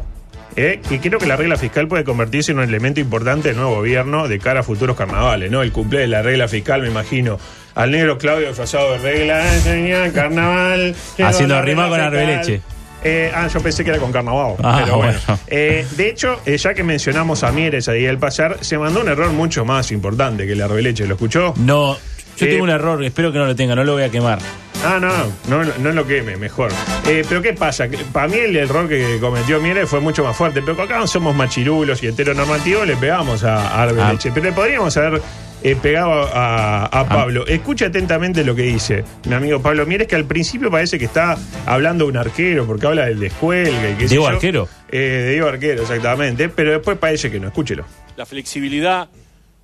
¿eh? 0.56 0.80
Que 0.88 1.00
creo 1.02 1.20
que 1.20 1.28
la 1.28 1.36
regla 1.36 1.58
fiscal 1.58 1.88
puede 1.90 2.06
convertirse 2.06 2.52
en 2.54 2.60
un 2.60 2.64
elemento 2.64 3.00
importante 3.02 3.50
del 3.50 3.58
nuevo 3.58 3.76
gobierno 3.76 4.28
de 4.30 4.40
cara 4.40 4.62
a 4.62 4.64
futuros 4.64 4.96
carnavales, 4.98 5.52
¿no? 5.52 5.62
El 5.62 5.72
cumple 5.72 6.00
de 6.00 6.08
la 6.08 6.22
regla 6.24 6.48
fiscal, 6.48 6.82
me 6.82 6.88
imagino. 6.88 7.38
Al 7.82 7.92
negro 7.92 8.18
Claudio 8.18 8.48
disfrazado 8.50 8.92
de 8.92 8.98
regla, 9.00 9.56
"Eh, 9.56 9.60
señor, 9.62 10.12
carnaval. 10.12 10.96
Haciendo 11.24 11.62
rima 11.62 11.84
con 11.88 11.94
fiscal". 11.98 12.08
Arbeleche. 12.16 12.62
Eh, 13.04 13.32
ah, 13.34 13.48
yo 13.48 13.62
pensé 13.62 13.86
que 13.86 13.92
era 13.92 14.00
con 14.00 14.12
carnaval. 14.12 14.56
Ah, 14.62 14.82
pero 14.84 14.98
bueno. 14.98 15.18
bueno. 15.26 15.42
Eh, 15.48 15.88
de 15.96 16.10
hecho, 16.10 16.42
eh, 16.46 16.58
ya 16.58 16.74
que 16.74 16.84
mencionamos 16.84 17.44
a 17.44 17.52
Mieres 17.54 17.88
ahí 17.88 18.06
al 18.06 18.18
pasar, 18.18 18.58
se 18.60 18.78
mandó 18.78 19.00
un 19.00 19.08
error 19.08 19.32
mucho 19.32 19.64
más 19.64 19.92
importante 19.94 20.46
que 20.46 20.56
la 20.56 20.66
Arbeleche. 20.66 21.08
¿Lo 21.08 21.14
escuchó? 21.14 21.54
No, 21.56 21.96
yo 22.36 22.46
Eh, 22.46 22.50
tengo 22.50 22.64
un 22.66 22.70
error, 22.70 23.02
espero 23.04 23.32
que 23.32 23.38
no 23.40 23.46
lo 23.46 23.56
tenga, 23.56 23.74
no 23.76 23.86
lo 23.86 23.94
voy 23.94 24.04
a 24.04 24.10
quemar. 24.10 24.40
Ah, 24.84 24.98
no, 25.00 25.10
no, 25.48 25.72
no 25.80 25.92
lo 25.92 26.06
queme, 26.08 26.36
mejor. 26.38 26.72
Eh, 27.08 27.24
pero 27.28 27.42
¿qué 27.42 27.54
pasa? 27.54 27.88
Para 28.14 28.28
mí 28.28 28.38
el 28.38 28.56
error 28.58 28.88
que 28.90 29.18
cometió 29.22 29.62
Mieres 29.62 29.90
fue 29.90 30.02
mucho 30.02 30.24
más 30.26 30.36
fuerte, 30.36 30.62
pero 30.62 30.82
acá 30.84 31.06
somos 31.08 31.34
machirulos 31.36 32.04
y 32.04 32.08
heteronormativos, 32.08 32.86
le 32.88 32.98
pegamos 32.98 33.44
a, 33.46 33.56
a 33.76 33.84
Arbeleche. 33.84 34.32
Pero 34.34 34.46
le 34.48 34.52
podríamos 34.52 34.96
haber 34.98 35.22
eh, 35.64 35.76
pegado 35.76 36.12
a, 36.34 36.86
a 36.86 37.08
Pablo. 37.08 37.46
Escucha 37.48 37.88
atentamente 37.88 38.44
lo 38.44 38.56
que 38.56 38.64
dice 38.64 39.04
mi 39.28 39.34
amigo 39.34 39.62
Pablo 39.62 39.86
Mieres, 39.86 40.08
que 40.08 40.16
al 40.16 40.26
principio 40.26 40.72
parece 40.72 40.98
que 40.98 41.06
está 41.06 41.38
hablando 41.66 42.06
de 42.06 42.12
un 42.12 42.18
arquero, 42.18 42.66
porque 42.66 42.88
habla 42.88 43.06
del 43.06 43.20
descuelgue. 43.20 43.96
sé 44.00 44.08
¿Diego 44.08 44.26
yo. 44.26 44.36
Arquero? 44.36 44.70
Eh, 44.90 44.98
de 44.98 45.32
Diego 45.32 45.48
Arquero, 45.48 45.82
exactamente. 45.84 46.50
Pero 46.50 46.72
después 46.72 46.98
parece 46.98 47.30
que 47.30 47.40
no, 47.40 47.48
escúchelo. 47.48 47.86
La 48.18 48.26
flexibilidad 48.26 49.10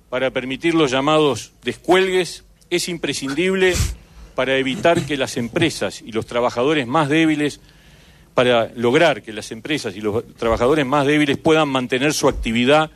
para 0.08 0.30
permitir 0.30 0.74
los 0.74 0.90
llamados 0.90 1.52
descuelgues 1.64 2.44
es 2.70 2.88
imprescindible 2.88 3.74
para 4.34 4.56
evitar 4.56 5.02
que 5.02 5.16
las 5.16 5.36
empresas 5.36 6.02
y 6.02 6.12
los 6.12 6.26
trabajadores 6.26 6.86
más 6.86 7.08
débiles, 7.08 7.60
para 8.34 8.70
lograr 8.76 9.22
que 9.22 9.32
las 9.32 9.50
empresas 9.50 9.96
y 9.96 10.00
los 10.00 10.26
trabajadores 10.34 10.84
más 10.84 11.06
débiles 11.06 11.38
puedan 11.38 11.68
mantener 11.68 12.12
su 12.12 12.28
actividad 12.28 12.90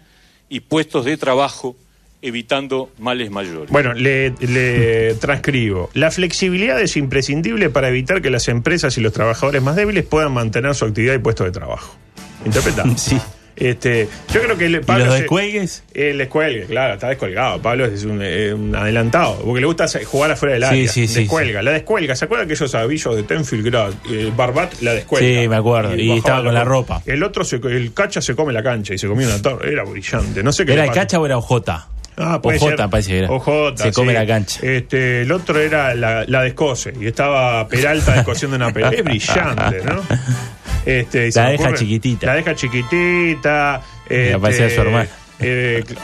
y 0.49 0.61
puestos 0.61 1.05
de 1.07 1.17
trabajo 1.17 1.77
evitando 2.23 2.91
males 2.99 3.31
mayores. 3.31 3.71
Bueno, 3.71 3.95
le, 3.95 4.31
le 4.41 5.15
transcribo. 5.15 5.91
La 5.95 6.11
flexibilidad 6.11 6.81
es 6.81 6.97
imprescindible 6.97 7.71
para 7.71 7.89
evitar 7.89 8.21
que 8.23 8.31
las 8.31 8.49
empresas 8.49 8.97
y 8.99 9.01
los 9.01 9.13
trabajadores 9.13 9.63
más 9.63 9.77
débiles 9.77 10.05
puedan 10.05 10.33
mantener 10.33 10.75
su 10.75 10.85
actividad 10.85 11.15
y 11.15 11.19
puesto 11.19 11.45
de 11.45 11.51
trabajo. 11.53 11.97
¿Interpreta? 12.45 12.85
Sí. 12.97 13.19
Este, 13.57 14.09
yo 14.33 14.41
creo 14.41 14.57
que 14.57 14.65
el- 14.67 14.81
Pablo. 14.81 15.03
¿Y 15.03 15.07
los 15.07 15.15
se- 15.17 15.21
descuelgues? 15.23 15.85
El 15.93 16.17
descuelgue, 16.17 16.65
claro, 16.65 16.95
está 16.95 17.09
descolgado. 17.09 17.61
Pablo 17.61 17.85
es 17.85 18.05
un, 18.05 18.21
eh, 18.23 18.55
un 18.55 18.75
adelantado, 18.75 19.39
porque 19.45 19.61
le 19.61 19.67
gusta 19.67 19.87
jugar 20.07 20.31
afuera 20.31 20.55
del 20.55 20.63
Sí, 20.63 20.69
área. 20.69 20.89
sí, 20.89 21.07
sí, 21.07 21.21
descuelga, 21.21 21.61
la 21.61 21.73
descuelga. 21.73 22.17
¿Se 22.17 22.25
acuerdan 22.25 22.47
aquellos 22.47 22.75
avillos 22.75 23.15
de 23.17 23.23
Tenfield 23.25 23.67
Grad? 23.67 23.93
Eh, 24.11 24.33
Barbat 24.35 24.81
la 24.81 24.95
descuelga. 24.95 25.43
Sí, 25.43 25.47
me 25.47 25.57
acuerdo. 25.57 25.95
Y 25.95 26.11
estaba 26.11 26.43
con 26.43 26.55
la 26.55 26.65
ropa. 26.65 27.03
El 27.05 27.23
otro, 27.23 27.45
se- 27.45 27.57
el 27.57 27.93
cacha 27.93 28.23
se 28.23 28.35
come 28.35 28.55
la 28.55 28.63
cancha 28.63 28.95
y 28.95 28.99
se 28.99 29.07
comía 29.07 29.27
una 29.27 29.43
torre. 29.43 29.71
Era 29.71 29.85
brillante. 29.85 30.43
No 30.43 30.53
sé 30.53 30.65
qué 30.65 30.73
¿Era 30.73 30.85
el 30.87 30.93
cacha 30.93 31.21
o 31.21 31.27
era 31.27 31.37
OJ? 31.37 31.61
Ah, 32.21 32.41
puede 32.43 32.59
OJ, 32.59 32.69
ser. 32.77 32.91
parece 32.91 33.11
que 33.11 33.19
era. 33.19 33.31
OJ, 33.31 33.49
Se 33.77 33.93
come 33.93 34.13
sí. 34.13 34.19
la 34.19 34.27
cancha. 34.27 34.61
Este, 34.63 35.23
el 35.23 35.33
otro 35.33 35.59
era 35.59 35.95
la, 35.95 36.25
la 36.27 36.43
descose 36.43 36.93
y 37.01 37.07
estaba 37.07 37.67
Peralta 37.69 38.15
descosiendo 38.15 38.57
una 38.57 38.73
pelota. 38.73 38.95
Es 38.97 39.05
brillante, 39.05 39.83
¿no? 39.85 40.03
Este, 40.87 41.29
y 41.29 41.33
se 41.33 41.41
La 41.41 41.47
me 41.47 41.53
deja 41.53 41.65
ocurre- 41.71 41.79
chiquitita. 41.79 42.27
La 42.27 42.35
deja 42.35 42.55
chiquitita. 42.55 43.81
Este, 44.09 44.35
aparecía 44.35 44.71
su 44.71 44.81
hermano. 44.81 45.09
eh, 45.41 45.85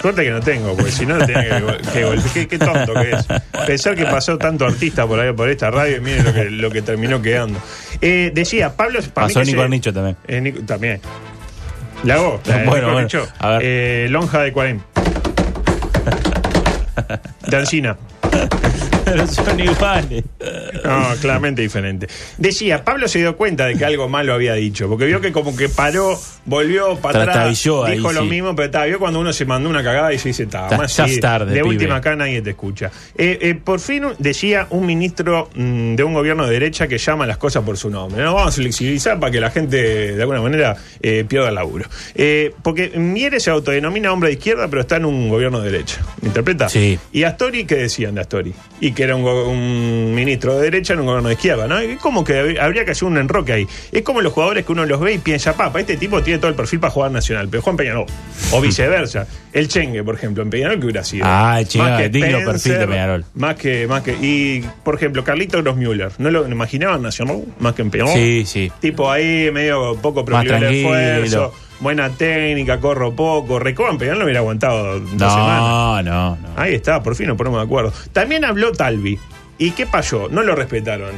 Suerte 0.00 0.24
que 0.24 0.30
no 0.30 0.40
tengo, 0.40 0.74
porque 0.74 0.90
si 0.90 1.06
no 1.06 1.16
tenía 1.18 1.60
que, 1.60 1.76
que 1.92 2.16
qué, 2.34 2.48
qué 2.48 2.58
tonto 2.58 2.94
que 2.94 3.10
es. 3.12 3.26
Pensar 3.66 3.94
que 3.94 4.04
pasó 4.04 4.36
tanto 4.36 4.66
artista 4.66 5.06
por 5.06 5.20
ahí 5.20 5.32
por 5.32 5.48
esta 5.48 5.70
radio 5.70 5.98
y 5.98 6.00
miren 6.00 6.24
lo 6.24 6.32
que, 6.34 6.44
lo 6.50 6.70
que 6.70 6.82
terminó 6.82 7.22
quedando. 7.22 7.60
Eh, 8.00 8.32
decía, 8.34 8.74
Pablo. 8.74 8.98
Pasó 9.14 9.44
Nico 9.44 9.62
Arnicho 9.62 9.92
también. 9.92 10.16
eh, 10.26 10.40
Nico- 10.40 10.62
también. 10.66 11.00
La 12.04 12.14
hago. 12.14 12.40
La 12.46 12.64
Bueno, 12.66 12.92
bueno, 12.92 13.08
a 13.38 13.50
ver. 13.50 13.60
Eh, 13.62 14.06
lonja 14.10 14.40
de 14.40 14.52
40. 14.52 14.84
De. 17.48 17.96
Pero 19.04 19.26
son 19.26 19.60
iguales. 19.60 20.24
No, 20.84 21.06
claramente 21.20 21.62
diferente. 21.62 22.06
Decía, 22.38 22.84
Pablo 22.84 23.08
se 23.08 23.18
dio 23.18 23.36
cuenta 23.36 23.66
de 23.66 23.76
que 23.76 23.84
algo 23.84 24.08
malo 24.08 24.34
había 24.34 24.54
dicho, 24.54 24.88
porque 24.88 25.06
vio 25.06 25.20
que 25.20 25.32
como 25.32 25.54
que 25.56 25.68
paró, 25.68 26.18
volvió 26.44 26.96
para 26.96 27.22
atrás, 27.22 27.66
ahí, 27.66 27.94
dijo 27.94 28.12
lo 28.12 28.22
sí. 28.22 28.28
mismo, 28.28 28.54
pero 28.56 28.70
ta, 28.70 28.84
vio 28.84 28.98
cuando 28.98 29.20
uno 29.20 29.32
se 29.32 29.44
mandó 29.44 29.68
una 29.70 29.82
cagada 29.82 30.12
y 30.12 30.18
se 30.18 30.28
dice, 30.28 30.46
ta, 30.46 30.68
Ya- 30.70 30.76
más 30.78 30.96
ya 30.96 31.06
sí, 31.06 31.14
es 31.14 31.20
tarde, 31.20 31.52
de 31.54 31.60
pibe". 31.60 31.68
última 31.68 31.96
acá 31.96 32.16
nadie 32.16 32.42
te 32.42 32.50
escucha. 32.50 32.90
Eh, 33.16 33.38
eh, 33.42 33.54
por 33.54 33.80
fin 33.80 34.04
decía 34.18 34.66
un 34.70 34.86
ministro 34.86 35.50
mm, 35.54 35.94
de 35.94 36.04
un 36.04 36.14
gobierno 36.14 36.46
de 36.46 36.52
derecha 36.52 36.88
que 36.88 36.98
llama 36.98 37.26
las 37.26 37.36
cosas 37.38 37.62
por 37.62 37.76
su 37.76 37.90
nombre. 37.90 38.22
No 38.22 38.34
vamos 38.34 38.52
a 38.52 38.56
flexibilizar 38.56 39.18
para 39.20 39.30
que 39.30 39.40
la 39.40 39.50
gente 39.50 39.76
de 40.14 40.20
alguna 40.22 40.40
manera 40.40 40.76
eh, 41.00 41.24
pierda 41.28 41.48
el 41.50 41.54
laburo. 41.54 41.86
Eh, 42.14 42.52
porque 42.62 42.90
Mieres 42.96 43.42
se 43.44 43.50
autodenomina 43.50 44.12
hombre 44.12 44.28
de 44.30 44.34
izquierda, 44.34 44.68
pero 44.68 44.82
está 44.82 44.96
en 44.96 45.04
un 45.04 45.28
gobierno 45.28 45.60
de 45.60 45.70
derecha. 45.70 46.00
¿Me 46.20 46.28
interpreta? 46.28 46.68
Sí. 46.68 46.98
¿Y 47.12 47.22
Astori 47.24 47.64
qué 47.64 47.76
decían 47.76 48.14
de 48.14 48.20
Astori? 48.22 48.52
Y 48.80 48.91
que 48.92 49.02
era 49.04 49.16
un, 49.16 50.14
ministro 50.14 50.56
de 50.56 50.64
derecha 50.64 50.92
en 50.94 51.00
un 51.00 51.06
gobierno 51.06 51.28
de 51.28 51.34
izquierda, 51.34 51.66
¿no? 51.66 51.82
Y 51.82 51.96
como 51.96 52.24
que 52.24 52.34
hab- 52.34 52.60
habría 52.60 52.84
que 52.84 52.92
hacer 52.92 53.08
un 53.08 53.16
enroque 53.18 53.52
ahí. 53.52 53.66
Es 53.90 54.02
como 54.02 54.20
los 54.20 54.32
jugadores 54.32 54.64
que 54.66 54.72
uno 54.72 54.84
los 54.86 55.00
ve 55.00 55.14
y 55.14 55.18
piensa, 55.18 55.54
papa, 55.54 55.80
este 55.80 55.96
tipo 55.96 56.22
tiene 56.22 56.38
todo 56.38 56.48
el 56.50 56.54
perfil 56.56 56.80
para 56.80 56.90
jugar 56.90 57.10
nacional, 57.10 57.48
pero 57.50 57.62
Juan 57.62 57.76
Peñarol. 57.76 58.06
O 58.52 58.60
viceversa. 58.60 59.26
El 59.52 59.68
Chengue, 59.68 60.02
por 60.02 60.14
ejemplo, 60.14 60.42
en 60.42 60.50
Peñarol, 60.50 60.78
¿qué 60.78 60.84
hubiera 60.86 61.04
sido? 61.04 61.24
Ah, 61.28 61.56
el 61.60 61.68
Chengue, 61.68 61.88
Más 61.90 62.00
que 62.02 62.08
digno 62.08 62.26
Spencer, 62.38 62.52
perfil 62.52 62.72
de 62.78 62.86
Peñarol. 62.86 63.24
Más 63.34 63.54
que, 63.56 63.86
más 63.86 64.02
que. 64.02 64.12
Y, 64.20 64.64
por 64.82 64.94
ejemplo, 64.94 65.24
Carlito 65.24 65.62
Grossmüller, 65.62 66.12
¿no 66.18 66.30
lo 66.30 66.46
imaginaban 66.48 67.02
nacional? 67.02 67.42
Más 67.58 67.74
que 67.74 67.82
en 67.82 67.90
Peñarol. 67.90 68.12
Sí, 68.14 68.44
sí. 68.46 68.72
Tipo 68.80 69.10
ahí, 69.10 69.50
medio 69.52 69.96
poco 70.00 70.24
proclive 70.24 70.58
tranquilo. 70.58 70.96
esfuerzo. 70.96 71.54
Buena 71.82 72.08
técnica, 72.10 72.78
corro 72.80 73.12
poco. 73.14 73.58
Peñarol 73.58 74.18
no 74.18 74.24
hubiera 74.24 74.40
aguantado 74.40 75.00
dos 75.00 75.10
semanas. 75.10 75.60
No, 75.60 76.02
no, 76.02 76.36
no. 76.36 76.48
Ahí 76.56 76.74
está, 76.74 77.02
por 77.02 77.14
fin 77.16 77.26
nos 77.26 77.36
ponemos 77.36 77.58
de 77.60 77.64
acuerdo. 77.66 77.92
También 78.12 78.44
habló 78.44 78.72
Talvi. 78.72 79.18
¿Y 79.58 79.72
qué 79.72 79.86
pasó? 79.86 80.28
No 80.30 80.42
lo 80.42 80.54
respetaron. 80.54 81.10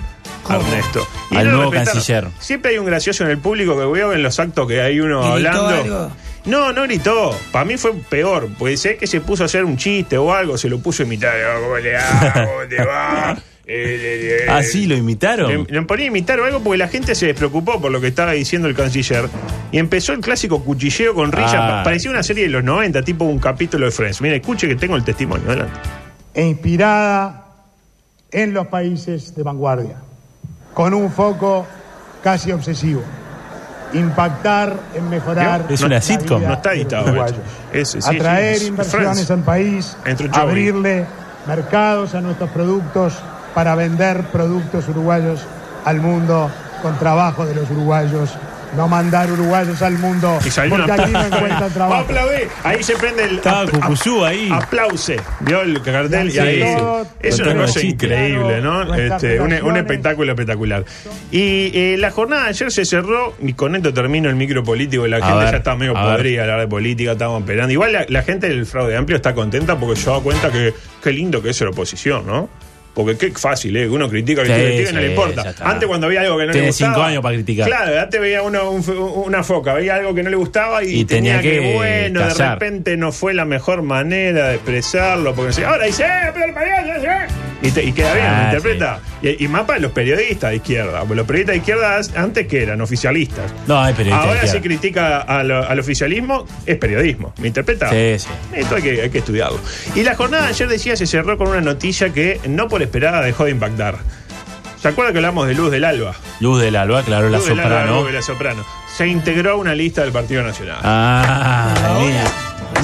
a 0.49 0.57
Ernesto. 0.57 1.07
Y 1.31 1.37
Al 1.37 1.45
no 1.47 1.51
lo 1.51 1.57
nuevo 1.59 1.73
respetaron. 1.73 2.01
canciller. 2.03 2.29
Siempre 2.41 2.73
hay 2.73 2.79
un 2.79 2.87
gracioso 2.87 3.25
en 3.25 3.31
el 3.31 3.39
público 3.39 3.79
que 3.79 3.85
veo 3.87 4.13
en 4.13 4.23
los 4.23 4.39
actos 4.41 4.67
que 4.67 4.81
hay 4.81 5.01
uno 5.01 5.21
¿Gritó 5.35 5.51
hablando. 5.51 5.69
algo? 5.69 6.13
No, 6.47 6.73
no 6.73 6.83
gritó. 6.83 7.39
Para 7.53 7.65
mí 7.65 7.77
fue 7.79 7.93
peor. 7.95 8.49
Puede 8.59 8.77
ser 8.77 8.99
que 8.99 9.07
se 9.07 9.21
puso 9.23 9.45
a 9.45 9.47
hacer 9.47 9.65
un 9.65 9.77
chiste 9.79 10.19
o 10.19 10.33
algo, 10.35 10.59
se 10.59 10.69
lo 10.69 10.79
puso 10.79 11.03
a 11.03 11.07
imitar. 11.07 11.35
"Oh, 11.59 11.63
¿Cómo 11.63 11.77
le 11.79 11.97
hago? 11.97 12.33
¿Cómo 12.51 12.69
te 12.69 12.85
va? 12.85 13.37
Eh, 13.67 13.73
eh, 13.77 14.45
eh". 14.45 14.51
Ah, 14.51 14.63
sí, 14.63 14.87
lo 14.87 14.95
imitaron. 14.95 15.67
Le 15.69 15.83
ponía 15.83 16.05
a 16.05 16.09
imitar 16.09 16.39
o 16.41 16.45
algo 16.45 16.61
porque 16.61 16.79
la 16.79 16.89
gente 16.89 17.15
se 17.15 17.27
despreocupó 17.27 17.81
por 17.81 17.91
lo 17.91 18.01
que 18.01 18.09
estaba 18.09 18.33
diciendo 18.33 18.69
el 18.69 18.75
canciller. 18.75 19.29
Y 19.73 19.79
empezó 19.79 20.13
el 20.13 20.21
clásico 20.21 20.63
cuchilleo 20.63 21.15
con 21.15 21.33
risa. 21.33 21.57
Ah. 21.57 21.69
Pa- 21.79 21.85
Parecía 21.85 22.11
una 22.11 22.23
serie 22.23 22.45
de 22.45 22.51
los 22.51 22.63
90, 22.63 23.03
tipo 23.03 23.25
un 23.25 23.39
capítulo 23.39 23.87
de 23.87 23.93
Friends. 23.93 24.21
Mire, 24.21 24.37
escuche 24.37 24.69
que 24.69 24.77
tengo 24.77 24.97
el 24.97 25.05
testimonio. 25.05 25.47
Adelante. 25.49 25.73
e 26.37 26.45
inspirada 26.47 27.47
en 28.33 28.53
los 28.53 28.67
países 28.67 29.37
de 29.37 29.43
vanguardia, 29.45 29.97
con 30.75 30.93
un 30.93 31.11
foco 31.13 31.65
casi 32.25 32.51
obsesivo. 32.51 33.03
Impactar 33.93 34.77
en 34.97 35.09
mejorar. 35.09 35.67
Es 35.71 35.81
una 35.83 36.01
sitcom. 36.01 36.43
No 36.43 36.55
está 36.55 36.75
editado, 36.75 37.05
uruguayos. 37.05 37.39
Es- 37.73 37.91
sí, 37.91 37.99
Atraer 38.05 38.57
sí, 38.57 38.63
es 38.65 38.69
inversiones 38.69 39.31
al 39.31 39.45
país, 39.45 39.97
Entre 40.05 40.29
abrirle 40.33 41.07
mercados 41.47 42.15
a 42.17 42.21
nuestros 42.21 42.51
productos 42.51 43.15
para 43.55 43.75
vender 43.75 44.23
productos 44.33 44.89
uruguayos 44.89 45.41
al 45.85 46.01
mundo 46.01 46.51
con 46.83 46.99
trabajo 46.99 47.47
de 47.47 47.55
los 47.55 47.71
uruguayos. 47.71 48.31
No 48.77 48.89
mandar 48.89 49.31
uruguayos 49.31 49.81
al 49.83 49.97
mundo 49.99 50.37
Y 50.45 50.51
porque 50.51 50.73
una 50.73 50.95
aquí 50.95 51.13
no 51.13 51.25
encuentran 51.27 51.73
trabajo. 51.73 52.03
Aplaudí. 52.03 52.43
Ahí 52.65 52.83
se 52.83 52.97
prende 52.97 53.23
el. 53.23 53.37
Estaba 53.37 53.71
Cucuzú 53.71 54.25
ahí. 54.25 54.49
Aplause. 54.53 55.15
Vio 55.41 55.63
el 55.63 55.81
cartel 55.81 56.35
y 56.35 56.39
ahí. 56.41 56.63
sí. 56.63 57.09
Es 57.21 57.39
una 57.39 57.55
cosa 57.55 57.81
increíble, 57.81 58.61
¿no? 58.61 58.93
Este, 58.93 59.41
un, 59.41 59.77
espectáculo 59.77 60.33
espectacular. 60.33 60.85
Y 61.31 61.71
eh, 61.73 61.97
la 62.01 62.11
jornada 62.11 62.45
de 62.45 62.49
ayer 62.49 62.73
se 62.73 62.85
cerró, 62.85 63.35
y 63.41 63.53
con 63.53 63.77
esto 63.77 63.95
termino 63.95 64.29
el 64.29 64.35
micro 64.35 64.65
político. 64.65 65.07
La 65.07 65.19
A 65.19 65.21
gente 65.21 65.39
ver, 65.39 65.51
ya 65.53 65.59
está 65.59 65.77
medio 65.77 65.95
podrida 65.95 66.41
a 66.41 66.43
hablar 66.43 66.61
de 66.61 66.67
política, 66.67 67.13
estamos 67.13 67.43
esperando. 67.43 67.73
Igual 67.73 67.93
la, 67.93 68.07
la 68.09 68.23
gente 68.25 68.49
del 68.49 68.67
fraude 68.67 68.97
amplio 68.97 69.15
está 69.15 69.35
contenta 69.35 69.79
porque 69.79 69.95
se 70.01 70.11
da 70.11 70.19
cuenta 70.19 70.51
que 70.51 70.75
qué 71.01 71.13
lindo 71.13 71.41
que 71.41 71.51
es 71.51 71.61
la 71.61 71.71
oposición, 71.71 72.27
¿no? 72.27 72.49
Porque 72.95 73.17
qué 73.17 73.31
fácil, 73.33 73.77
¿eh? 73.77 73.89
Uno 73.89 74.09
critica, 74.09 74.43
Sí, 74.43 74.49
critica, 74.53 74.67
critica 74.69 74.91
y 74.91 74.93
no 74.95 75.01
sí, 75.01 75.05
le 75.07 75.11
importa. 75.11 75.55
Antes 75.65 75.89
cuando 75.89 76.07
había 76.07 76.21
algo 76.21 76.39
que 76.39 76.47
no 76.47 76.53
Tiene 76.53 76.67
le 76.67 76.71
gustaba. 76.71 76.95
cinco 76.95 77.03
años 77.05 77.23
para 77.23 77.35
criticar. 77.35 77.67
Claro, 77.67 78.01
antes 78.01 78.21
veía 78.21 78.43
uno, 78.43 78.71
un- 78.71 78.85
una 79.27 79.43
foca, 79.43 79.75
veía 79.75 79.97
algo 79.97 80.15
que 80.15 80.23
no 80.23 80.31
le 80.31 80.37
gustaba 80.37 80.83
y, 80.85 81.01
Y 81.01 81.05
tenía, 81.05 81.39
tenía 81.41 81.43
que, 81.43 81.61
que 81.61 81.75
bueno, 81.75 82.21
de 82.21 82.29
callar. 82.29 82.53
repente 82.61 82.97
no 82.97 83.11
fue 83.11 83.35
la 83.35 83.45
mejor 83.45 83.83
manera 83.83 84.49
de 84.49 84.55
expresarlo, 84.55 85.35
porque 85.35 85.49
decía, 85.49 85.71
ahora 85.71 85.87
dice, 85.87 86.05
¡eh, 86.05 86.31
pero 86.33 86.47
el 86.47 86.55
payaso, 86.55 87.05
eh". 87.05 87.27
Y, 87.67 87.71
te- 87.71 87.83
y 87.83 87.93
queda 87.93 88.15
bien, 88.15 88.27
Ah, 88.27 88.39
¿me 88.39 88.45
interpreta? 88.45 89.01
Y, 89.23 89.45
y 89.45 89.49
mapa 89.49 89.75
de 89.75 89.81
los 89.81 89.93
periodistas 89.93 90.51
de 90.51 90.57
izquierda, 90.57 91.05
los 91.05 91.27
periodistas 91.27 91.53
de 91.55 91.57
izquierda 91.59 92.01
antes 92.17 92.47
que 92.47 92.63
eran 92.63 92.81
oficialistas. 92.81 93.53
No, 93.67 93.81
hay 93.81 93.95
periodistas. 93.95 94.29
Ahora 94.29 94.47
si 94.47 94.61
critica 94.61 95.21
a 95.23 95.43
lo- 95.43 95.67
al 95.69 95.79
oficialismo, 95.79 96.47
es 96.67 96.77
periodismo, 96.77 97.33
¿me 97.39 97.49
interpreta? 97.49 97.89
Sí, 97.91 98.19
sí. 98.19 98.29
Esto 98.53 98.77
hay 98.77 98.83
que, 98.83 99.03
hay 99.03 99.11
que 99.11 99.19
estudiarlo. 99.19 99.59
Y 99.95 100.03
la 100.03 100.15
jornada 100.15 100.45
de 100.45 100.49
ayer 100.51 100.69
decía 100.69 100.97
se 100.97 101.07
cerró 101.07 101.37
con 101.39 101.49
una 101.49 101.61
noticia 101.61 102.11
que 102.11 102.41
no 102.47 102.69
por 102.69 102.83
esperada 102.83 103.21
dejó 103.23 103.45
de 103.47 103.51
impactar. 103.53 103.97
¿Se 104.81 104.89
acuerda 104.89 105.13
que 105.13 105.19
hablamos 105.19 105.47
de 105.47 105.55
Luz 105.55 105.71
del 105.71 105.85
Alba? 105.85 106.15
Luz 106.41 106.61
del 106.61 106.77
Alba, 106.77 107.03
claro, 107.03 107.31
la 107.31 107.39
Alba, 107.39 107.49
soprano. 107.49 107.97
Luz 107.97 108.07
de 108.09 108.13
la 108.13 108.23
Soprano. 108.23 108.65
Se 108.95 109.07
integró 109.07 109.53
a 109.53 109.55
una 109.57 109.75
lista 109.75 110.03
del 110.03 110.13
Partido 110.13 110.43
Nacional. 110.43 110.77
Ah, 110.83 111.75
mire, 111.99 112.21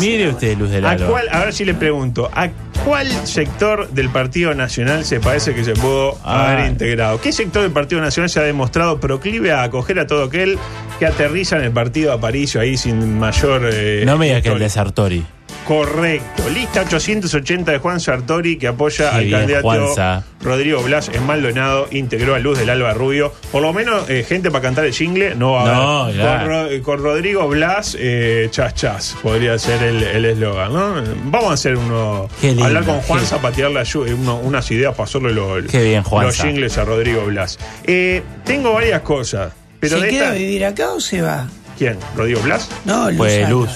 mire 0.00 0.28
usted, 0.30 0.56
Luz 0.56 0.70
del 0.70 0.86
¿A 0.86 0.90
Alba. 0.92 1.06
cuál, 1.06 1.28
a 1.30 1.40
ver 1.40 1.52
si 1.52 1.64
le 1.66 1.74
pregunto, 1.74 2.30
¿a 2.34 2.48
cuál 2.84 3.08
sector 3.26 3.88
del 3.90 4.08
Partido 4.10 4.54
Nacional 4.54 5.04
se 5.04 5.20
parece 5.20 5.54
que 5.54 5.64
se 5.64 5.72
pudo 5.74 6.18
Ah. 6.24 6.52
haber 6.52 6.66
integrado? 6.70 7.20
¿Qué 7.20 7.32
sector 7.32 7.62
del 7.62 7.72
Partido 7.72 8.00
Nacional 8.00 8.30
se 8.30 8.40
ha 8.40 8.42
demostrado 8.42 8.98
proclive 9.00 9.52
a 9.52 9.62
acoger 9.62 9.98
a 9.98 10.06
todo 10.06 10.24
aquel 10.24 10.58
que 10.98 11.06
aterriza 11.06 11.56
en 11.56 11.64
el 11.64 11.72
partido 11.72 12.12
Aparicio 12.12 12.60
ahí 12.60 12.76
sin 12.76 13.18
mayor... 13.18 13.68
eh, 13.72 14.02
No 14.06 14.18
me 14.18 14.26
diga 14.26 14.40
que 14.42 14.48
el 14.50 14.58
de 14.58 14.68
Sartori. 14.68 15.24
Correcto. 15.70 16.42
Lista 16.50 16.80
880 16.82 17.70
de 17.70 17.78
Juan 17.78 18.00
Sartori 18.00 18.58
que 18.58 18.66
apoya 18.66 19.08
Qué 19.10 19.16
al 19.16 19.24
bien, 19.24 19.38
candidato 19.38 19.62
Juanza. 19.62 20.24
Rodrigo 20.42 20.82
Blas 20.82 21.08
en 21.14 21.24
Maldonado. 21.24 21.86
Integró 21.92 22.34
a 22.34 22.40
Luz 22.40 22.58
del 22.58 22.70
Alba 22.70 22.92
Rubio. 22.92 23.32
Por 23.52 23.62
lo 23.62 23.72
menos 23.72 24.10
eh, 24.10 24.24
gente 24.28 24.50
para 24.50 24.62
cantar 24.62 24.84
el 24.86 24.92
jingle 24.92 25.36
no 25.36 25.52
va 25.52 25.62
a 25.62 25.66
No, 25.72 26.02
haber. 26.02 26.16
Con, 26.26 26.48
Ro- 26.48 26.82
con 26.82 27.02
Rodrigo 27.04 27.46
Blas, 27.46 27.96
eh, 27.96 28.48
chas 28.50 28.74
chas, 28.74 29.16
podría 29.22 29.56
ser 29.60 29.80
el 29.84 30.02
el 30.02 30.24
eslogan, 30.24 30.72
¿no? 30.72 30.94
Vamos 31.26 31.50
a 31.50 31.54
hacer 31.54 31.76
uno. 31.76 32.28
Qué 32.40 32.48
lindo, 32.48 32.64
hablar 32.64 32.84
con 32.84 33.00
Juan 33.02 33.20
ayu- 33.22 34.12
uno- 34.18 34.38
unas 34.40 34.68
ideas 34.72 34.92
para 34.96 35.04
hacerle 35.04 35.32
lo- 35.32 35.64
Qué 35.70 35.84
bien, 35.84 36.02
Juanza. 36.02 36.26
los 36.26 36.36
jingles 36.52 36.78
a 36.78 36.84
Rodrigo 36.84 37.24
Blas. 37.26 37.60
Eh, 37.84 38.24
tengo 38.44 38.72
varias 38.72 39.02
cosas. 39.02 39.52
Pero 39.78 39.98
¿Se 39.98 40.02
de 40.02 40.10
queda 40.10 40.18
esta- 40.24 40.30
a 40.32 40.34
vivir 40.36 40.64
acá 40.64 40.90
o 40.94 41.00
se 41.00 41.22
va? 41.22 41.46
¿Quién? 41.78 41.96
¿Rodrigo 42.16 42.40
Blas? 42.40 42.68
No, 42.84 43.08
Luz 43.08 43.16
Pues 43.18 43.38
Alba. 43.38 43.50
Luz. 43.50 43.70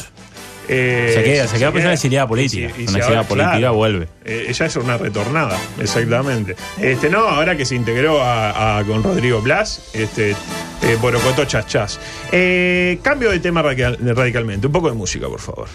Eh, 0.69 1.11
Se 1.15 1.23
queda- 1.23 1.47
se 1.47 1.59
queda 1.59 1.71
por 1.73 1.81
una 1.81 1.93
exiliada 1.93 2.27
política. 2.27 2.73
y 2.79 2.89
Una 2.89 3.05
ahora- 3.05 3.23
política 3.25 3.71
vuelve. 3.71 4.09
Eh, 4.25 4.47
ella 4.49 4.67
es 4.67 4.77
una 4.77 4.97
retornada, 4.97 5.59
exactamente. 5.79 6.57
Este, 6.81 7.11
no, 7.11 7.19
ahora 7.29 7.55
que 7.57 7.65
se 7.67 7.75
integró 7.75 8.23
a, 8.23 8.79
a- 8.79 8.85
con 8.85 9.03
Rodrigo 9.03 9.43
Blas, 9.43 9.91
este, 9.93 10.31
eh, 10.31 10.97
Borocotó 11.01 11.45
Chas 11.45 11.67
Chas. 11.67 12.01
Eh, 12.33 12.99
cambio 13.03 13.31
de 13.31 13.41
tema 13.41 13.63
radical- 13.63 13.99
radicalmente, 14.17 14.67
un 14.67 14.73
poco 14.73 14.89
de 14.89 14.95
música, 14.95 15.29
por 15.29 15.41
favor. 15.41 15.69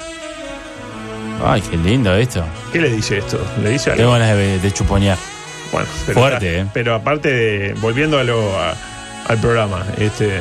Ay, 1.45 1.61
qué 1.61 1.77
lindo 1.77 2.13
esto. 2.15 2.43
¿Qué 2.73 2.79
le 2.81 2.89
dice 2.89 3.19
esto? 3.19 3.39
¿Le 3.63 3.69
dice 3.69 3.91
algo? 3.91 4.01
Tengo 4.01 4.11
ganas 4.13 4.35
de, 4.35 4.59
de 4.59 4.71
chuponear. 4.73 5.17
Bueno, 5.71 5.87
pero, 6.05 6.19
Fuerte, 6.19 6.59
¿eh? 6.61 6.65
pero 6.73 6.95
aparte 6.95 7.31
de, 7.31 7.73
volviendo 7.75 8.17
a 8.17 8.23
lo, 8.23 8.59
a- 8.59 8.73
al 9.27 9.37
programa, 9.39 9.85
este, 9.99 10.39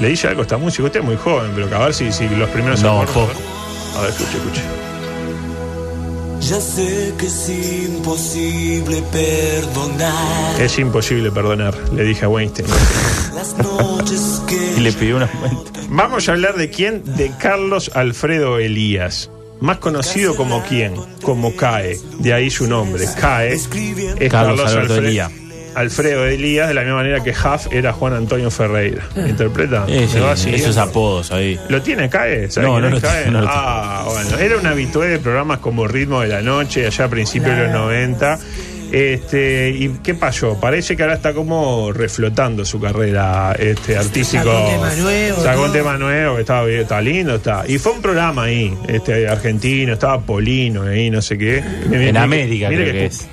le 0.00 0.08
dice 0.08 0.28
algo 0.28 0.40
a 0.40 0.44
esta 0.44 0.56
música. 0.58 0.84
Usted 0.84 1.00
es 1.00 1.06
muy 1.06 1.16
joven, 1.16 1.50
pero 1.54 1.68
que 1.68 1.74
a 1.74 1.78
ver 1.78 1.94
si, 1.94 2.10
si 2.12 2.28
los 2.28 2.48
primeros 2.50 2.82
No, 2.82 3.02
acordes- 3.02 3.12
poco. 3.14 3.32
A 3.98 4.02
ver, 4.02 4.10
escuche, 4.10 4.36
escuche. 4.36 4.62
Ya 6.40 6.58
sé 6.60 7.12
que 7.18 7.26
es 7.26 7.48
imposible 7.90 9.02
perdonar 9.12 10.58
Es 10.60 10.78
imposible 10.78 11.30
perdonar, 11.30 11.74
le 11.94 12.02
dije 12.02 12.24
a 12.24 12.28
Weinstein. 12.28 12.66
las 13.34 13.56
noches 13.58 14.40
que 14.48 14.74
Y 14.78 14.80
le 14.80 14.92
pidió 14.92 15.16
una 15.16 15.26
cuenta. 15.28 15.80
Vamos 15.90 16.28
a 16.28 16.32
hablar 16.32 16.56
de 16.56 16.70
quién, 16.70 17.02
de 17.16 17.30
Carlos 17.38 17.90
Alfredo 17.94 18.58
Elías. 18.58 19.30
Más 19.60 19.76
conocido 19.78 20.34
como 20.36 20.62
quién, 20.64 20.94
como 21.22 21.54
CAE, 21.54 21.98
de 22.20 22.32
ahí 22.32 22.50
su 22.50 22.66
nombre. 22.66 23.04
CAE 23.20 23.52
es 23.52 23.68
Carlos 24.30 24.60
Alberto 24.72 24.94
Alfre- 24.94 24.98
Elías. 25.06 25.30
Alfredo 25.74 26.26
Elías, 26.26 26.68
de 26.68 26.74
la 26.74 26.82
misma 26.82 26.96
manera 26.96 27.22
que 27.22 27.30
Huff 27.30 27.72
era 27.72 27.92
Juan 27.92 28.12
Antonio 28.14 28.50
Ferreira. 28.50 29.02
¿Interpreta? 29.16 29.86
Sí, 29.86 30.06
¿Me 30.14 30.20
va 30.20 30.36
siguiendo? 30.36 30.64
esos 30.66 30.76
apodos 30.76 31.30
ahí. 31.32 31.58
¿Lo 31.68 31.80
tiene 31.82 32.08
CAE? 32.08 32.50
¿Sabe 32.50 32.66
No, 32.66 32.80
no 32.80 32.88
es 32.88 32.94
lo 32.94 33.00
CAE? 33.00 33.22
tiene, 33.24 33.30
no 33.32 33.40
lo 33.42 33.48
ah, 33.50 34.04
bueno. 34.06 34.38
Era 34.38 34.56
un 34.56 34.66
habitué 34.66 35.08
de 35.08 35.18
programas 35.18 35.58
como 35.58 35.86
Ritmo 35.86 36.20
de 36.20 36.28
la 36.28 36.42
Noche, 36.42 36.86
allá 36.86 37.04
a 37.04 37.08
principios 37.08 37.56
de 37.56 37.64
los 37.64 37.72
90. 37.72 38.38
Este, 38.92 39.70
¿Y 39.70 39.88
qué 40.02 40.14
pasó? 40.14 40.58
Parece 40.58 40.96
que 40.96 41.02
ahora 41.04 41.14
está 41.14 41.32
como 41.32 41.92
reflotando 41.92 42.64
su 42.64 42.80
carrera 42.80 43.54
este, 43.56 43.96
artístico. 43.96 44.42
Sacó 44.44 44.58
un 44.64 44.70
tema 44.72 44.94
nuevo, 44.96 45.42
Sacó 45.42 45.60
un 45.60 45.66
¿no? 45.68 45.72
tema 45.72 45.96
nuevo, 45.98 46.34
que 46.34 46.40
estaba 46.40 46.64
bien, 46.64 46.80
está 46.80 47.00
lindo, 47.00 47.36
está. 47.36 47.64
Y 47.68 47.78
fue 47.78 47.92
un 47.92 48.02
programa 48.02 48.44
ahí, 48.44 48.74
este, 48.88 49.28
argentino, 49.28 49.92
estaba 49.92 50.20
Polino 50.20 50.82
ahí, 50.82 51.08
no 51.08 51.22
sé 51.22 51.38
qué. 51.38 51.62
En 51.92 52.16
América 52.16 52.66
creo 52.66 52.92
que 52.92 53.06
es. 53.06 53.28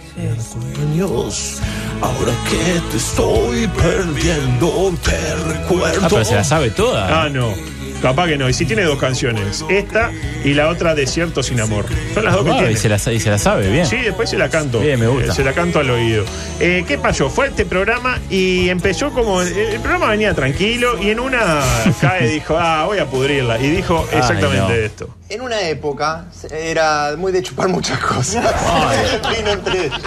Dios, 0.94 1.60
ahora 2.02 2.34
que 2.50 2.80
te 2.92 2.98
estoy 2.98 3.68
perdiendo, 3.68 4.94
te 5.04 5.36
recuerdo. 5.36 6.02
Ah, 6.06 6.08
pero 6.10 6.26
se 6.26 6.36
la 6.36 6.44
sabe 6.44 6.70
toda. 6.70 7.24
Ah, 7.24 7.30
no. 7.30 7.54
Capaz 8.02 8.28
que 8.28 8.38
no. 8.38 8.48
Y 8.50 8.54
si 8.54 8.66
tiene 8.66 8.84
dos 8.84 9.00
canciones. 9.00 9.64
Esta 9.70 10.12
y 10.44 10.54
la 10.54 10.70
otra 10.70 10.94
Desierto 10.96 11.42
sin 11.44 11.60
amor. 11.60 11.86
Son 12.14 12.24
las 12.24 12.34
dos 12.34 12.44
que 12.46 12.52
Ah, 12.52 12.58
tiene. 12.58 12.72
y, 12.74 12.76
se 12.78 12.90
la, 12.90 12.96
y 13.12 13.20
se 13.20 13.30
la 13.30 13.38
sabe 13.38 13.70
bien. 13.70 13.86
Sí, 13.86 13.98
después 13.98 14.30
se 14.30 14.38
la 14.38 14.50
canto. 14.50 14.80
Bien, 14.80 15.00
me 15.00 15.08
gusta. 15.08 15.32
Eh, 15.32 15.36
se 15.36 15.44
la 15.44 15.54
canto 15.54 15.80
al 15.80 15.90
oído. 15.90 16.24
Eh, 16.60 16.84
¿Qué 16.88 16.98
pasó? 16.98 17.30
Fue 17.30 17.48
este 17.48 17.66
programa 17.66 18.20
y 18.30 18.70
empezó 18.70 19.12
como. 19.12 19.42
El, 19.42 19.56
el 19.58 19.80
programa 19.80 20.10
venía 20.10 20.34
tranquilo 20.34 21.02
y 21.02 21.10
en 21.10 21.20
una 21.20 21.62
cae 22.02 22.28
dijo, 22.28 22.58
ah, 22.60 22.86
voy 22.86 23.00
a 23.00 23.06
pudrirla. 23.06 23.60
Y 23.60 23.70
dijo 23.70 24.06
Ay, 24.12 24.20
exactamente 24.20 24.60
no. 24.74 24.74
esto. 24.86 25.10
En 25.30 25.42
una 25.42 25.60
época 25.68 26.26
era 26.50 27.14
muy 27.18 27.32
de 27.34 27.44
chupar 27.44 27.68
muchas 27.68 28.00
cosas. 28.00 28.46
vino 29.38 29.52
entre 29.52 29.88
ellas. 29.88 30.00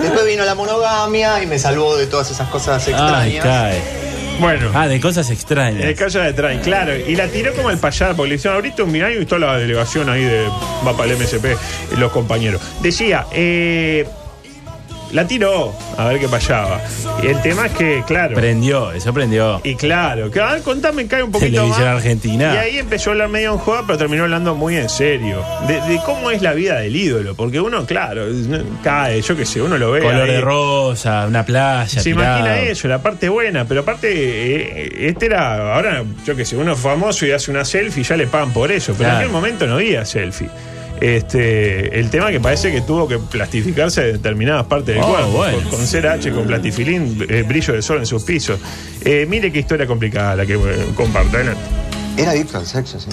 Después 0.00 0.26
vino 0.26 0.44
la 0.44 0.54
monogamia 0.54 1.42
y 1.42 1.46
me 1.46 1.58
salvó 1.58 1.96
de 1.96 2.06
todas 2.06 2.30
esas 2.30 2.48
cosas 2.48 2.86
Ay, 2.86 2.92
extrañas. 2.92 3.42
cae. 3.44 4.01
Bueno. 4.40 4.70
Ah, 4.74 4.88
de 4.88 5.00
cosas 5.00 5.30
extrañas. 5.30 5.84
De 5.84 6.32
Train, 6.32 6.60
claro. 6.60 6.96
Y 6.96 7.14
la 7.16 7.28
tiró 7.28 7.52
como 7.54 7.70
el 7.70 7.78
payar, 7.78 8.16
porque 8.16 8.30
le 8.30 8.34
hicieron 8.36 8.56
ahorita 8.56 8.82
un 8.84 8.92
y 8.96 9.26
toda 9.26 9.40
la 9.40 9.58
delegación 9.58 10.08
ahí 10.08 10.24
de 10.24 10.46
va 10.86 10.96
para 10.96 11.12
el 11.12 11.18
MSP, 11.18 11.56
los 11.98 12.10
compañeros. 12.12 12.60
Decía, 12.82 13.26
eh, 13.32 14.06
la 15.12 15.26
tiró 15.26 15.74
a 15.96 16.06
ver 16.06 16.18
qué 16.18 16.28
pasaba. 16.28 16.80
Y 17.22 17.26
el 17.26 17.40
tema 17.42 17.66
es 17.66 17.72
que, 17.72 18.02
claro. 18.06 18.34
Prendió, 18.34 18.92
eso 18.92 19.12
prendió. 19.12 19.60
Y 19.64 19.74
claro, 19.76 20.30
que, 20.30 20.40
a 20.40 20.52
ver, 20.52 20.62
contame, 20.62 21.06
cae 21.06 21.22
un 21.22 21.30
poquito 21.30 21.52
Televisión 21.52 21.86
más. 21.86 21.96
Argentina. 21.96 22.54
Y 22.54 22.56
ahí 22.56 22.78
empezó 22.78 23.10
a 23.10 23.12
hablar 23.12 23.28
medio 23.28 23.52
en 23.52 23.58
joda, 23.58 23.82
pero 23.86 23.98
terminó 23.98 24.24
hablando 24.24 24.54
muy 24.54 24.76
en 24.76 24.88
serio. 24.88 25.44
De, 25.68 25.80
de 25.82 26.00
cómo 26.04 26.30
es 26.30 26.42
la 26.42 26.52
vida 26.54 26.78
del 26.78 26.96
ídolo. 26.96 27.34
Porque 27.34 27.60
uno, 27.60 27.84
claro, 27.86 28.24
cae, 28.82 29.20
yo 29.22 29.36
qué 29.36 29.46
sé, 29.46 29.60
uno 29.60 29.78
lo 29.78 29.92
ve. 29.92 30.00
Color 30.00 30.22
ahí. 30.22 30.30
de 30.30 30.40
rosa, 30.40 31.26
una 31.26 31.44
playa. 31.44 31.86
Se 31.86 32.02
tirado. 32.02 32.38
imagina 32.38 32.60
eso, 32.60 32.88
la 32.88 33.02
parte 33.02 33.28
buena, 33.28 33.66
pero 33.66 33.82
aparte, 33.82 34.08
eh, 34.10 35.08
este 35.08 35.26
era, 35.26 35.74
ahora, 35.74 36.02
yo 36.24 36.34
que 36.34 36.44
sé, 36.44 36.56
uno 36.56 36.72
es 36.72 36.78
famoso 36.78 37.26
y 37.26 37.32
hace 37.32 37.50
una 37.50 37.64
selfie 37.64 38.02
y 38.02 38.04
ya 38.04 38.16
le 38.16 38.26
pagan 38.26 38.52
por 38.52 38.72
eso, 38.72 38.94
pero 38.96 39.10
en 39.10 39.16
aquel 39.16 39.30
momento 39.30 39.66
no 39.66 39.74
había 39.74 40.04
selfie. 40.04 40.48
Este, 41.02 41.98
el 41.98 42.10
tema 42.10 42.30
que 42.30 42.38
parece 42.38 42.70
que 42.70 42.80
tuvo 42.82 43.08
que 43.08 43.18
plastificarse 43.18 44.02
de 44.02 44.12
determinadas 44.12 44.66
partes 44.66 44.94
del 44.94 45.02
Oh, 45.02 45.08
cuerpo, 45.08 45.30
bueno. 45.32 45.58
con, 45.68 45.78
con 45.80 45.86
CRH, 45.86 46.32
con 46.32 46.46
plastifilín, 46.46 47.26
eh, 47.28 47.42
brillo 47.42 47.74
de 47.74 47.82
sol 47.82 47.98
en 47.98 48.06
sus 48.06 48.22
pisos. 48.22 48.60
Eh, 49.04 49.26
mire 49.28 49.50
qué 49.50 49.58
historia 49.58 49.84
complicada 49.84 50.36
la 50.36 50.46
que 50.46 50.54
eh, 50.54 50.86
adelante. 50.96 51.60
Era 52.16 52.30
adicto 52.30 52.58
al 52.58 52.66
sexo, 52.66 53.00
sí. 53.00 53.08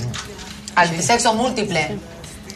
Al 0.76 1.02
sexo 1.02 1.34
múltiple. 1.34 1.98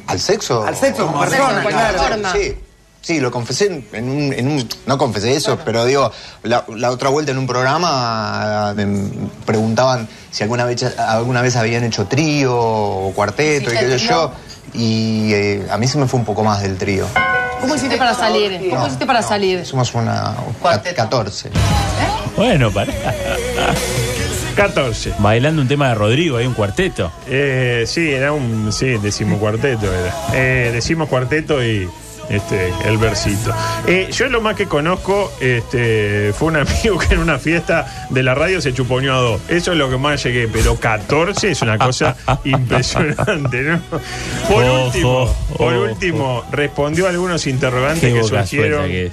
¿Al 0.05 0.19
sexo? 0.19 0.63
Al 0.65 0.75
sexo 0.75 1.07
como 1.07 1.21
persona, 1.21 1.63
sexo, 1.63 1.69
claro. 1.69 2.29
Sí. 2.39 2.53
Sí, 3.01 3.19
lo 3.19 3.31
confesé 3.31 3.83
en- 3.91 4.09
un, 4.09 4.31
en 4.33 4.47
un- 4.47 4.69
No 4.85 4.97
confesé 4.97 5.35
eso, 5.35 5.59
pero 5.65 5.83
digo, 5.85 6.09
la, 6.43 6.63
la 6.77 6.89
otra 6.89 7.09
vuelta 7.09 7.31
en 7.33 7.37
un 7.37 7.47
programa 7.47 8.73
eh, 8.77 8.85
me 8.85 9.27
preguntaban 9.45 10.07
si 10.31 10.43
alguna 10.43 10.63
vez, 10.63 10.83
alguna 10.97 11.41
vez 11.41 11.55
habían 11.57 11.83
hecho 11.83 12.05
trío 12.05 12.55
o 12.55 13.11
cuarteto 13.13 13.71
y 13.71 13.73
¿Hiciste 13.73 13.91
qué 13.93 13.99
sé 13.99 14.07
yo. 14.07 14.31
Y 14.73 15.33
eh, 15.33 15.67
a 15.71 15.77
mí 15.77 15.87
se 15.87 15.97
me 15.97 16.07
fue 16.07 16.19
un 16.19 16.25
poco 16.25 16.43
más 16.43 16.61
del 16.61 16.77
trío. 16.77 17.05
¿Cómo 17.61 17.75
hiciste 17.75 17.97
para 17.97 18.13
salir? 18.13 18.69
¿Cómo 18.69 18.85
hiciste 18.87 19.05
para 19.05 19.21
salir? 19.21 19.65
Somos 19.65 19.93
una. 19.93 20.35
ca- 20.61 20.81
14. 20.81 21.49
Bueno, 22.35 22.71
para. 22.71 22.91
14. 24.55 25.13
Bailando 25.19 25.61
un 25.61 25.67
tema 25.67 25.89
de 25.89 25.95
Rodrigo, 25.95 26.37
hay 26.37 26.45
un 26.45 26.53
cuarteto. 26.53 27.11
Eh, 27.27 27.85
sí, 27.87 28.11
era 28.11 28.31
un 28.33 28.71
sí, 28.71 28.97
decimocuarteto 28.97 29.91
era. 29.91 30.13
Eh, 30.33 30.69
decimos 30.73 31.09
cuarteto 31.09 31.63
y 31.63 31.89
este 32.29 32.71
el 32.85 32.97
versito. 32.97 33.53
Eh, 33.87 34.09
yo 34.11 34.27
lo 34.27 34.41
más 34.41 34.55
que 34.55 34.65
conozco 34.67 35.31
este, 35.39 36.33
fue 36.37 36.49
un 36.49 36.57
amigo 36.57 36.97
que 36.97 37.13
en 37.13 37.19
una 37.19 37.39
fiesta 37.39 38.07
de 38.09 38.23
la 38.23 38.33
radio 38.35 38.61
se 38.61 38.73
chuponeó 38.73 39.13
a 39.13 39.17
dos. 39.21 39.41
Eso 39.49 39.71
es 39.71 39.77
lo 39.77 39.89
que 39.89 39.97
más 39.97 40.23
llegué, 40.23 40.47
pero 40.47 40.75
14 40.75 41.51
es 41.51 41.61
una 41.61 41.77
cosa 41.77 42.15
impresionante, 42.43 43.61
¿no? 43.61 43.81
Por 44.49 44.63
Ojo, 44.63 44.85
último, 44.85 45.35
por 45.57 45.73
ojo. 45.73 45.83
último, 45.85 46.43
respondió 46.51 47.07
a 47.07 47.09
algunos 47.09 47.45
interrogantes 47.47 48.13
Qué 48.13 48.19
que 48.19 48.23
surgieron. 48.27 48.87
que. 48.87 49.11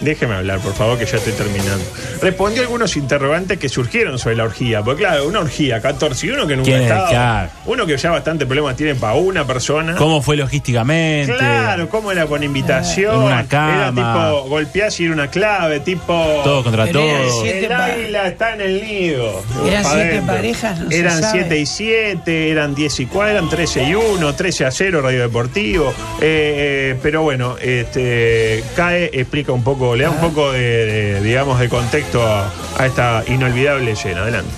Déjeme 0.00 0.34
hablar, 0.34 0.58
por 0.60 0.74
favor, 0.74 0.98
que 0.98 1.06
ya 1.06 1.16
estoy 1.16 1.32
terminando. 1.32 1.84
Respondió 2.20 2.62
a 2.62 2.64
algunos 2.64 2.96
interrogantes 2.96 3.58
que 3.58 3.68
surgieron 3.68 4.18
sobre 4.18 4.36
la 4.36 4.44
orgía. 4.44 4.82
Porque, 4.82 5.02
claro, 5.02 5.26
una 5.26 5.40
orgía, 5.40 5.80
14, 5.80 6.26
y 6.26 6.30
uno 6.30 6.46
que 6.46 6.56
nunca 6.56 6.70
¿Quién 6.70 6.80
ha 6.80 6.84
es? 6.84 6.90
estado. 6.90 7.08
Claro. 7.10 7.50
Uno 7.66 7.86
que 7.86 7.96
ya 7.96 8.10
bastante 8.10 8.46
problemas 8.46 8.76
tiene 8.76 8.94
para 8.94 9.14
una 9.14 9.46
persona. 9.46 9.94
¿Cómo 9.96 10.20
fue 10.22 10.36
logísticamente? 10.36 11.34
Claro, 11.36 11.88
cómo 11.88 12.10
era 12.12 12.26
con 12.26 12.42
invitación. 12.42 13.14
En 13.14 13.20
una 13.22 13.40
Era 13.40 13.48
cama. 13.48 13.92
tipo, 14.32 14.48
golpeás 14.48 14.98
y 15.00 15.04
era 15.04 15.12
una 15.14 15.28
clave, 15.30 15.80
tipo. 15.80 16.40
Todo 16.44 16.62
contra 16.64 16.86
todo. 16.90 17.44
El 17.44 17.72
águila 17.72 18.26
está 18.28 18.54
en 18.54 18.60
el 18.60 18.82
nido. 18.82 19.42
Eran 19.66 19.84
siete 19.84 20.04
dentro. 20.08 20.34
parejas, 20.34 20.80
no 20.80 20.90
se 20.90 20.98
Eran 20.98 21.20
sabe. 21.20 21.38
7 21.40 21.58
y 21.58 21.66
7, 21.66 22.50
eran 22.50 22.74
10 22.74 23.00
y 23.00 23.06
4, 23.06 23.30
eran 23.30 23.48
13 23.48 23.82
y 23.84 23.94
1, 23.94 24.34
13 24.34 24.64
a 24.66 24.70
0, 24.70 25.00
Radio 25.02 25.22
Deportivo. 25.22 25.92
Eh, 26.20 26.96
pero 27.02 27.22
bueno, 27.22 27.56
este 27.60 28.62
CAE 28.76 29.10
explica 29.12 29.52
un 29.52 29.62
poco, 29.62 29.83
le 29.94 30.04
da 30.04 30.10
un 30.10 30.18
poco 30.18 30.52
de, 30.52 30.60
de, 30.60 31.20
digamos, 31.20 31.58
de 31.60 31.68
contexto 31.68 32.26
a, 32.26 32.50
a 32.78 32.86
esta 32.86 33.22
inolvidable 33.26 33.90
escena. 33.92 34.22
Adelante. 34.22 34.50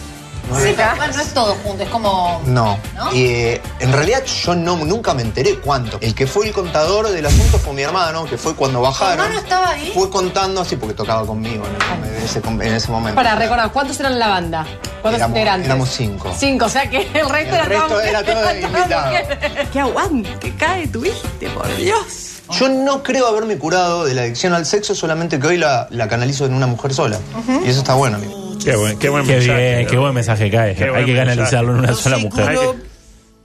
Sí, 0.63 0.73
pero 0.77 0.95
igual 0.95 1.11
no 1.13 1.21
es 1.23 1.35
todo 1.35 1.55
junto, 1.65 1.83
es 1.83 1.89
como. 1.89 2.41
No. 2.47 2.79
¿No? 2.95 3.13
Y, 3.13 3.25
eh, 3.25 3.61
en 3.81 3.93
realidad 3.93 4.23
yo 4.25 4.55
no, 4.55 4.77
nunca 4.77 5.13
me 5.13 5.23
enteré 5.23 5.57
cuánto. 5.59 5.99
El 6.01 6.15
que 6.15 6.29
fue 6.29 6.47
el 6.47 6.53
contador 6.53 7.09
del 7.09 7.27
asunto 7.27 7.59
fue 7.59 7.73
mi 7.73 7.83
hermano, 7.83 8.27
que 8.27 8.39
fue 8.39 8.55
cuando 8.55 8.81
bajaron. 8.81 9.15
hermano 9.25 9.41
estaba 9.41 9.71
ahí? 9.71 9.91
Fue 9.93 10.09
contando 10.09 10.61
así 10.61 10.77
porque 10.77 10.95
tocaba 10.95 11.27
conmigo 11.27 11.65
en, 11.67 12.09
en 12.15 12.23
ese, 12.23 12.39
en 12.47 12.63
ese 12.75 12.93
momento. 12.93 13.17
Para 13.17 13.35
recordar, 13.35 13.73
¿cuántos 13.73 13.99
eran 13.99 14.13
en 14.13 14.19
la 14.21 14.29
banda? 14.29 14.65
¿Cuántos 15.03 15.19
Éramos- 15.19 15.37
integrantes? 15.37 15.67
éramos 15.67 15.89
cinco. 15.91 16.33
Cinco, 16.39 16.65
o 16.67 16.69
sea 16.69 16.89
que 16.89 16.99
el 16.99 17.29
resto 17.29 17.55
El 17.57 17.61
era 17.61 17.65
resto 17.65 17.89
todo- 17.89 18.01
era 18.03 18.23
todo 18.25 18.55
invitado. 18.61 19.13
¡Qué 19.73 19.81
aguante! 19.81 20.31
¡Qué 20.39 20.55
cae 20.55 20.87
tuviste, 20.87 21.49
por 21.51 21.67
Dios! 21.77 22.26
Yo 22.51 22.69
no 22.69 23.03
creo 23.03 23.27
haberme 23.27 23.59
curado 23.59 24.05
de 24.05 24.15
la 24.15 24.23
adicción 24.23 24.53
al 24.53 24.67
sexo, 24.67 24.95
solamente 24.95 25.39
que 25.39 25.47
hoy 25.47 25.59
la, 25.59 25.89
la 25.91 26.09
canalizo 26.09 26.47
en 26.47 26.55
una 26.55 26.67
mujer 26.67 26.95
sola. 26.95 27.19
Y 27.65 27.69
eso 27.69 27.81
está 27.81 27.95
bueno, 27.95 28.17
amigo. 28.17 28.57
Qué 28.65 28.75
buen, 28.77 28.99
qué 28.99 29.09
buen 29.09 29.25
Qué 29.27 29.37
mensaje. 29.37 29.59
bien, 29.75 29.85
¿no? 29.85 29.91
qué 29.91 29.97
buen 29.99 30.15
mensaje 30.15 30.51
cae. 30.51 30.75
Qué 30.75 30.85
Hay 30.85 30.91
buen 30.91 31.07
que 31.07 31.15
canalizarlo 31.17 31.73
en 31.73 31.79
una 31.81 31.95
sola 31.95 32.19
mujer. 32.19 32.59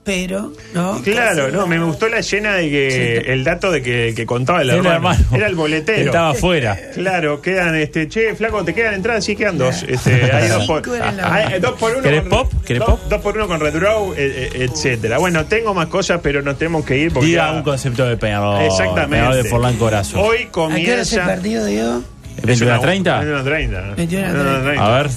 Pero, 0.04 0.52
¿no? 0.74 1.00
Claro, 1.04 1.50
no, 1.52 1.68
me 1.68 1.78
gustó 1.78 2.08
la 2.10 2.18
escena 2.20 2.54
de 2.56 2.70
que 2.70 3.18
el 3.34 3.44
dato 3.44 3.72
de 3.72 3.82
que 3.84 4.26
contaba 4.26 4.62
el 4.64 4.70
Era 4.72 4.78
hermano, 4.80 4.96
hermano. 5.12 5.26
era 5.38 5.48
el 5.48 5.56
boletero. 5.56 6.06
Estaba 6.06 6.30
afuera. 6.32 6.78
Claro, 6.96 7.40
quedan, 7.42 7.76
este, 7.76 8.08
che, 8.10 8.34
flaco, 8.36 8.64
te 8.66 8.74
quedan 8.74 8.96
entradas, 8.96 9.24
sí 9.24 9.36
quedan 9.36 9.58
dos. 9.60 9.84
Este, 9.88 10.32
hay 10.32 10.48
dos 10.50 10.66
por, 10.68 10.82
hay 11.24 11.60
dos 11.60 11.74
por 11.80 11.92
uno. 11.94 12.02
¿Querés 12.02 12.22
con- 12.22 12.30
pop? 12.30 12.54
¿Querés 12.66 12.80
dos, 12.80 12.90
pop? 12.90 13.00
dos 13.10 13.22
por 13.22 13.36
uno 13.38 13.48
con 13.48 13.60
Redraw, 13.60 14.14
eh, 14.14 14.16
eh, 14.18 14.68
etcétera. 14.72 15.20
Bueno, 15.20 15.46
tengo 15.46 15.74
más 15.76 15.88
cosas, 15.88 16.20
pero 16.24 16.42
nos 16.42 16.58
tenemos 16.58 16.84
que 16.84 16.98
ir 16.98 17.14
porque. 17.14 17.28
Diga 17.28 17.52
ya- 17.52 17.58
un 17.58 17.64
concepto 17.64 18.06
de 18.08 18.18
perro. 18.18 18.60
Exactamente. 18.62 19.18
Perro 19.28 19.36
de 19.36 19.44
Forlán 19.50 19.78
Corazo. 19.78 20.20
Hoy 20.22 20.38
¿A 20.38 20.52
qué 20.52 20.92
hora 20.94 21.02
es 21.02 21.14
el 21.14 21.20
comienza. 21.20 21.26
partido, 21.26 21.66
Diego? 21.66 22.02
¿21 22.42 22.72
a 22.72 22.80
30? 22.80 23.18
21 23.20 23.40
a 23.40 23.44
30. 23.44 23.82
21 23.98 24.26
a 24.26 24.32
21 24.32 24.50
a 24.58 24.62
30. 24.64 24.84
A 24.98 24.98
ver. 25.04 25.12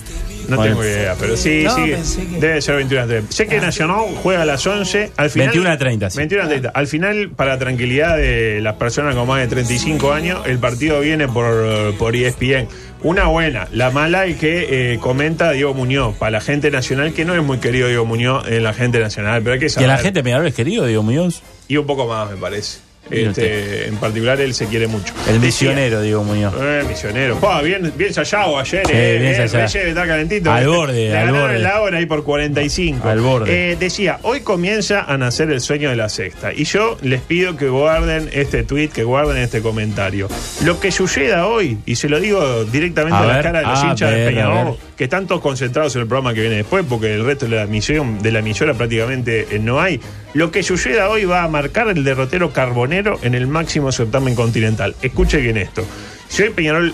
No 0.48 0.62
tengo 0.62 0.84
idea, 0.84 1.14
pero 1.18 1.36
sí, 1.36 1.62
No, 1.64 1.74
sí. 1.74 1.82
que- 2.30 2.40
Debe 2.40 2.60
ser 2.62 2.76
21 2.76 3.02
a 3.04 3.06
30. 3.06 3.32
Sé 3.32 3.46
que 3.46 3.60
Nacional 3.60 3.98
juega 4.22 4.42
a 4.42 4.44
las 4.44 4.66
11. 4.66 5.10
Al 5.16 5.30
final, 5.30 5.48
21 5.48 5.70
a 5.70 5.78
30, 5.78 6.10
sí. 6.10 6.18
21 6.18 6.44
a 6.44 6.48
30. 6.48 6.68
Al 6.70 6.86
final, 6.86 7.30
para 7.34 7.58
tranquilidad 7.58 8.16
de 8.16 8.60
las 8.60 8.74
personas 8.74 9.14
con 9.14 9.26
más 9.26 9.40
de 9.40 9.48
35 9.48 10.12
años, 10.12 10.40
el 10.46 10.58
partido 10.58 11.00
viene 11.00 11.28
por, 11.28 11.94
por 11.98 12.14
ESPN. 12.16 12.68
Una 13.02 13.26
buena, 13.26 13.68
la 13.70 13.90
mala 13.90 14.24
es 14.24 14.36
que 14.38 14.92
eh, 14.94 14.98
comenta 14.98 15.50
Diego 15.52 15.74
Muñoz, 15.74 16.16
para 16.16 16.30
la 16.30 16.40
gente 16.40 16.70
nacional, 16.70 17.12
que 17.12 17.26
no 17.26 17.34
es 17.34 17.42
muy 17.42 17.58
querido 17.58 17.88
Diego 17.88 18.06
Muñoz 18.06 18.46
en 18.48 18.62
la 18.64 18.72
gente 18.72 18.98
nacional, 18.98 19.42
pero 19.42 19.54
hay 19.54 19.60
que 19.60 19.66
Que 19.66 19.70
saber. 19.70 19.88
la 19.90 19.98
gente 19.98 20.22
Peñarol 20.22 20.46
es 20.46 20.54
querido, 20.54 20.86
Diego 20.86 21.02
Muñoz. 21.02 21.42
Y 21.68 21.76
un 21.76 21.86
poco 21.86 22.06
más, 22.06 22.30
me 22.30 22.36
parece. 22.36 22.78
Este, 23.10 23.86
en 23.88 23.96
particular, 23.96 24.40
él 24.40 24.54
se 24.54 24.66
quiere 24.66 24.86
mucho. 24.86 25.12
El 25.28 25.40
misionero, 25.40 26.00
Diego 26.00 26.24
Muñoz. 26.24 26.54
eh, 26.58 26.82
misionero. 26.88 27.38
Bien, 27.62 27.92
bien 27.96 28.12
ayer, 28.16 28.26
Sí, 28.64 28.76
eh, 28.92 29.18
bien 29.20 29.34
eh. 29.34 29.46
Reyes 29.46 29.74
está 29.74 30.06
calentito. 30.06 30.50
Al 30.50 30.66
borde, 30.66 31.08
le 31.10 31.16
al 31.16 31.32
borde. 31.32 31.58
la 31.58 31.80
hora 31.80 31.98
ahí 31.98 32.06
por 32.06 32.24
45. 32.24 33.08
Al 33.08 33.20
borde. 33.20 33.72
Eh, 33.72 33.76
decía, 33.76 34.18
hoy 34.22 34.40
comienza 34.40 35.02
a 35.02 35.16
nacer 35.18 35.50
el 35.50 35.60
sueño 35.60 35.90
de 35.90 35.96
la 35.96 36.08
sexta. 36.08 36.52
Y 36.52 36.64
yo 36.64 36.96
les 37.02 37.20
pido 37.20 37.56
que 37.56 37.68
guarden 37.68 38.30
este 38.32 38.62
tweet, 38.64 38.88
que 38.88 39.04
guarden 39.04 39.36
este 39.38 39.60
comentario. 39.60 40.28
Lo 40.64 40.80
que 40.80 40.90
suceda 40.90 41.46
hoy, 41.46 41.78
y 41.86 41.96
se 41.96 42.08
lo 42.08 42.20
digo 42.20 42.64
directamente 42.64 43.16
A 43.16 43.22
a, 43.22 43.26
la 43.26 43.42
cara 43.42 43.60
de 43.60 43.66
los 43.66 43.82
a 43.82 43.86
hinchas 43.88 44.10
de 44.10 44.16
ver, 44.16 44.28
Peñarol, 44.34 44.76
que 44.96 45.04
están 45.04 45.26
todos 45.26 45.40
concentrados 45.40 45.94
en 45.96 46.02
el 46.02 46.08
programa 46.08 46.34
que 46.34 46.40
viene 46.40 46.56
después, 46.56 46.84
porque 46.88 47.14
el 47.14 47.24
resto 47.24 47.46
de 47.46 47.56
la 47.56 47.66
misión 47.66 48.22
de 48.22 48.32
la 48.32 48.38
emisora 48.40 48.74
prácticamente 48.74 49.46
eh, 49.50 49.58
no 49.58 49.80
hay. 49.80 50.00
Lo 50.34 50.50
que 50.50 50.62
suceda 50.62 51.08
hoy 51.08 51.24
va 51.24 51.44
a 51.44 51.48
marcar 51.48 51.88
el 51.88 52.02
derrotero 52.04 52.52
carbonero 52.52 53.18
en 53.22 53.34
el 53.34 53.46
máximo 53.46 53.92
certamen 53.92 54.34
continental. 54.34 54.96
Escuche 55.00 55.38
bien 55.38 55.56
esto. 55.56 55.84
Si 56.28 56.42
hoy 56.42 56.50
Peñarol 56.50 56.92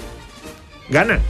gana 0.90 1.20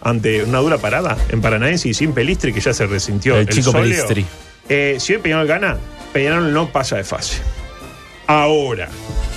ante 0.00 0.42
una 0.42 0.58
dura 0.58 0.78
parada 0.78 1.16
en 1.30 1.40
Paranaense 1.40 1.88
y 1.88 1.94
sin 1.94 2.12
Pelistri, 2.12 2.52
que 2.52 2.60
ya 2.60 2.74
se 2.74 2.86
resintió 2.86 3.36
El 3.38 3.48
chico 3.48 3.72
Pelistri. 3.72 4.26
eh, 4.68 4.96
si 4.98 5.14
hoy 5.14 5.20
Peñarol 5.20 5.46
gana, 5.46 5.78
Peñarol 6.12 6.52
no 6.52 6.70
pasa 6.70 6.96
de 6.96 7.04
fase. 7.04 7.38
Ahora, 8.26 8.88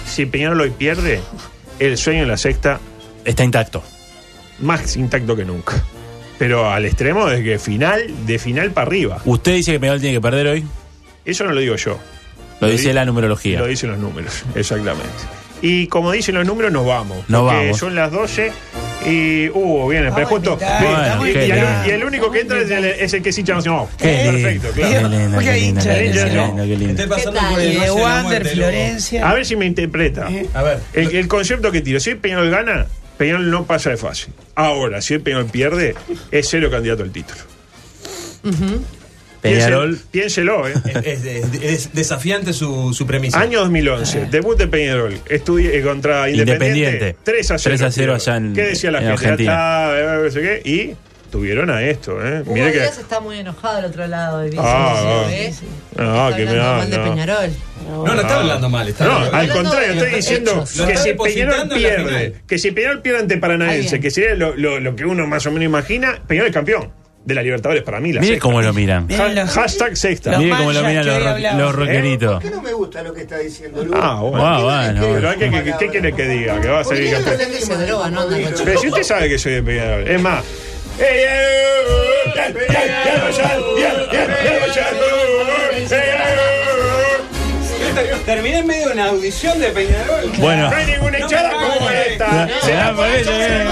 si 0.07 0.25
Peñarol 0.25 0.59
hoy 0.61 0.71
pierde, 0.71 1.21
el 1.79 1.97
sueño 1.97 2.23
en 2.23 2.27
la 2.29 2.37
sexta 2.37 2.79
Está 3.23 3.43
intacto. 3.43 3.83
más 4.59 4.95
intacto 4.95 5.35
que 5.35 5.45
nunca. 5.45 5.73
Pero 6.39 6.69
al 6.71 6.85
extremo 6.85 7.27
de 7.27 7.43
que 7.43 7.59
final, 7.59 8.25
de 8.25 8.39
final 8.39 8.71
para 8.71 8.87
arriba. 8.87 9.21
¿Usted 9.25 9.53
dice 9.55 9.73
que 9.73 9.79
Peñarol 9.79 10.01
tiene 10.01 10.15
que 10.15 10.21
perder 10.21 10.47
hoy? 10.47 10.65
Eso 11.27 11.43
no 11.43 11.51
lo 11.51 11.59
digo 11.61 11.75
yo. 11.75 11.99
Lo 12.59 12.67
dice 12.67 12.87
di- 12.87 12.93
la 12.93 13.05
numerología. 13.05 13.59
Lo 13.59 13.67
dicen 13.67 13.91
los 13.91 13.99
números, 13.99 14.43
exactamente. 14.55 15.07
Y 15.61 15.87
como 15.87 16.11
dicen 16.11 16.35
los 16.35 16.45
números, 16.45 16.71
nos 16.71 16.85
vamos. 16.85 17.17
Nos 17.29 17.41
porque 17.43 17.55
vamos. 17.65 17.77
Son 17.79 17.95
las 17.95 18.11
12 18.11 18.51
y. 19.07 19.49
Uh, 19.49 19.87
bien, 19.89 20.11
pero 20.13 20.27
justo. 20.27 20.57
y, 21.23 21.29
y 21.29 21.51
el, 21.51 21.91
el 21.91 22.03
único 22.03 22.29
que 22.31 22.41
entra 22.41 22.59
es 22.61 22.69
el, 22.69 22.85
es 22.85 23.13
el 23.13 23.21
que 23.23 23.29
es 23.29 23.37
hincha 23.39 23.55
nacional. 23.55 23.85
Perfecto, 23.97 24.67
Qué 24.75 24.81
claro. 24.81 25.09
qué 25.39 27.07
pasando 27.07 27.39
por 27.49 27.59
el 27.59 27.89
Wander, 27.91 28.47
Florencia. 28.47 29.27
A 29.29 29.33
ver 29.33 29.45
si 29.45 29.55
me 29.55 29.65
interpreta. 29.65 30.27
A 30.53 30.61
ver. 30.63 30.79
El, 30.93 31.15
el 31.15 31.27
concepto 31.27 31.71
que 31.71 31.81
tiro, 31.81 31.99
si 31.99 32.13
Peñarol 32.15 32.49
gana, 32.51 32.85
Peñarol 33.17 33.49
no 33.49 33.65
pasa 33.65 33.89
de 33.89 33.97
fase. 33.97 34.27
Ahora, 34.55 35.01
si 35.01 35.17
Peñarol 35.17 35.47
pierde, 35.47 35.95
es 36.31 36.47
cero 36.49 36.69
candidato 36.69 37.01
al 37.03 37.11
título. 37.11 37.39
Peñarol. 39.55 39.99
Piénselo, 40.11 40.67
¿eh? 40.67 40.73
Es, 41.03 41.23
es- 41.25 41.63
es 41.63 41.93
desafiante 41.93 42.53
su, 42.53 42.93
su 42.93 43.05
premisa. 43.07 43.39
Año 43.39 43.59
2011, 43.61 44.25
debut 44.31 44.57
de 44.57 44.67
Peñarol, 44.67 45.19
estudie, 45.29 45.77
eh, 45.77 45.81
contra 45.81 46.29
Independiente, 46.29 46.75
Independiente. 46.91 47.15
3 47.23 47.51
a 47.51 47.57
0. 47.57 47.75
3 47.77 47.81
a 47.87 47.91
0 47.91 48.15
allá 48.15 48.37
en- 48.37 48.53
¿Qué 48.53 48.61
decía 48.63 48.91
la 48.91 48.99
en 48.99 49.05
gente? 49.17 49.23
Argentina. 49.25 49.53
Ah, 49.57 49.93
está, 49.97 50.15
eh, 50.15 50.23
no 50.23 50.31
sé 50.31 50.41
qué, 50.41 50.69
y 50.69 50.95
tuvieron 51.31 51.69
a 51.69 51.83
esto, 51.83 52.25
¿eh? 52.25 52.41
Hugo 52.45 52.53
que. 52.55 52.71
Díaz 52.71 52.97
está 52.97 53.19
muy 53.19 53.37
enojado 53.39 53.75
del 53.77 53.85
otro 53.85 54.07
lado. 54.07 54.43
dice, 54.43 54.57
Ah, 54.59 55.25
sí, 55.27 55.33
¿ves? 55.35 55.61
ah, 55.97 56.27
Está 56.31 56.37
que 56.37 56.45
me 56.45 56.57
mal 56.57 56.89
de 56.89 56.97
no. 56.97 57.03
Peñarol. 57.03 57.49
No, 57.87 58.03
no 58.05 58.21
está 58.21 58.39
hablando 58.39 58.69
mal. 58.69 58.87
Está 58.89 59.05
No, 59.05 59.11
hablando- 59.13 59.37
al 59.37 59.49
contrario, 59.49 59.87
de 59.89 59.97
estoy 59.97 60.15
diciendo 60.15 60.65
que 60.87 60.97
si 60.97 61.13
Peñarol 61.13 61.69
pierde, 61.69 62.35
que 62.47 62.57
si 62.59 62.71
Peñarol 62.71 63.01
pierde 63.01 63.19
ante 63.19 63.37
Paranaense, 63.37 63.99
que 63.99 64.11
sería 64.11 64.35
lo, 64.35 64.55
lo- 64.55 64.79
lo 64.79 64.95
que 64.95 65.05
uno 65.05 65.25
más 65.27 65.45
o 65.45 65.51
menos 65.51 65.65
imagina, 65.65 66.19
Peñarol 66.27 66.49
es 66.49 66.53
campeón 66.53 66.89
de 67.27 67.35
la 67.35 67.43
Libertadores 67.43 67.83
para 67.83 67.99
mí. 67.99 68.13
La 68.13 68.21
Mire 68.21 68.35
sexta. 68.35 68.43
cómo 68.47 68.61
lo 68.61 68.73
miran. 68.73 69.07
Hashtag 69.09 69.97
sexta. 69.97 70.31
Los 70.31 70.39
Mire 70.39 70.51
cómo 70.55 70.71
lo 70.71 70.81
manchas 70.81 70.89
miran 70.89 71.03
que 71.03 71.09
los, 71.09 71.17
hoy 71.17 71.23
ro- 71.23 71.29
hablamos. 71.29 71.61
los 71.61 71.75
rockeritos. 71.75 72.41
¿Qué 72.41 72.49
no 72.49 72.61
me 72.61 72.71
gusta 72.73 73.03
lo 73.03 73.13
que 73.13 73.21
está 73.21 73.37
diciendo 73.37 73.83
Lu? 73.83 73.93
Ah, 73.95 74.19
bueno. 74.21 74.45
Ah, 74.47 74.61
bueno. 74.63 75.01
Pero 75.13 75.29
hay 75.29 75.37
que- 75.37 75.49
que- 75.51 75.75
¿qué 75.77 75.87
quiere 75.89 76.13
que 76.13 76.25
diga? 76.27 76.59
Que 76.61 76.67
va 76.69 76.79
a 76.79 76.83
salir 76.85 77.11
campeón. 77.11 77.35
Usted 77.35 77.51
que 77.51 77.61
se 77.65 77.75
droga, 77.85 78.09
no 78.09 78.21
anda 78.21 78.39
con 78.41 78.53
Pero 78.65 78.79
si 78.79 78.87
usted 78.87 79.03
sabe 79.03 79.27
que 79.29 79.37
soy 79.37 79.53
de 79.55 79.63
Peñarol, 79.63 80.07
es 80.07 80.21
más. 80.21 80.43
¡Ey, 80.99 81.05
ey, 81.05 81.17
ey, 81.17 81.23
ey, 82.33 82.37
ey, 82.37 82.43
ey, 82.47 82.53
ey, 83.37 83.43
ey, 84.11 84.21
ey, 85.91 85.91
ey, 85.91 85.97
Terminé 88.25 88.59
en 88.59 88.67
medio 88.67 88.87
de 88.87 88.93
una 88.93 89.05
audición 89.07 89.59
de 89.59 89.67
Peñarol. 89.69 90.31
Bueno. 90.37 90.69
No 90.69 90.75
hay 90.75 90.85
ninguna 90.85 91.19
hinchada 91.19 91.51
como 91.51 91.89
esta. 91.89 92.47
Se 92.61 92.71
da 92.73 92.93
por 92.95 93.07
eso, 93.07 93.31
eh, 93.33 93.65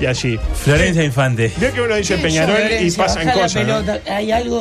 Y 0.00 0.06
allí. 0.06 0.38
Florencia 0.54 1.02
Infante. 1.02 1.50
Vio 1.56 1.72
que 1.72 1.80
uno 1.80 1.94
dice 1.94 2.18
Peñarol 2.18 2.60
y 2.80 2.90
pasan 2.90 3.30
cosas. 3.30 3.66
¿no? 3.66 3.82
pelota. 3.82 4.00
Hay 4.14 4.32
algo 4.32 4.60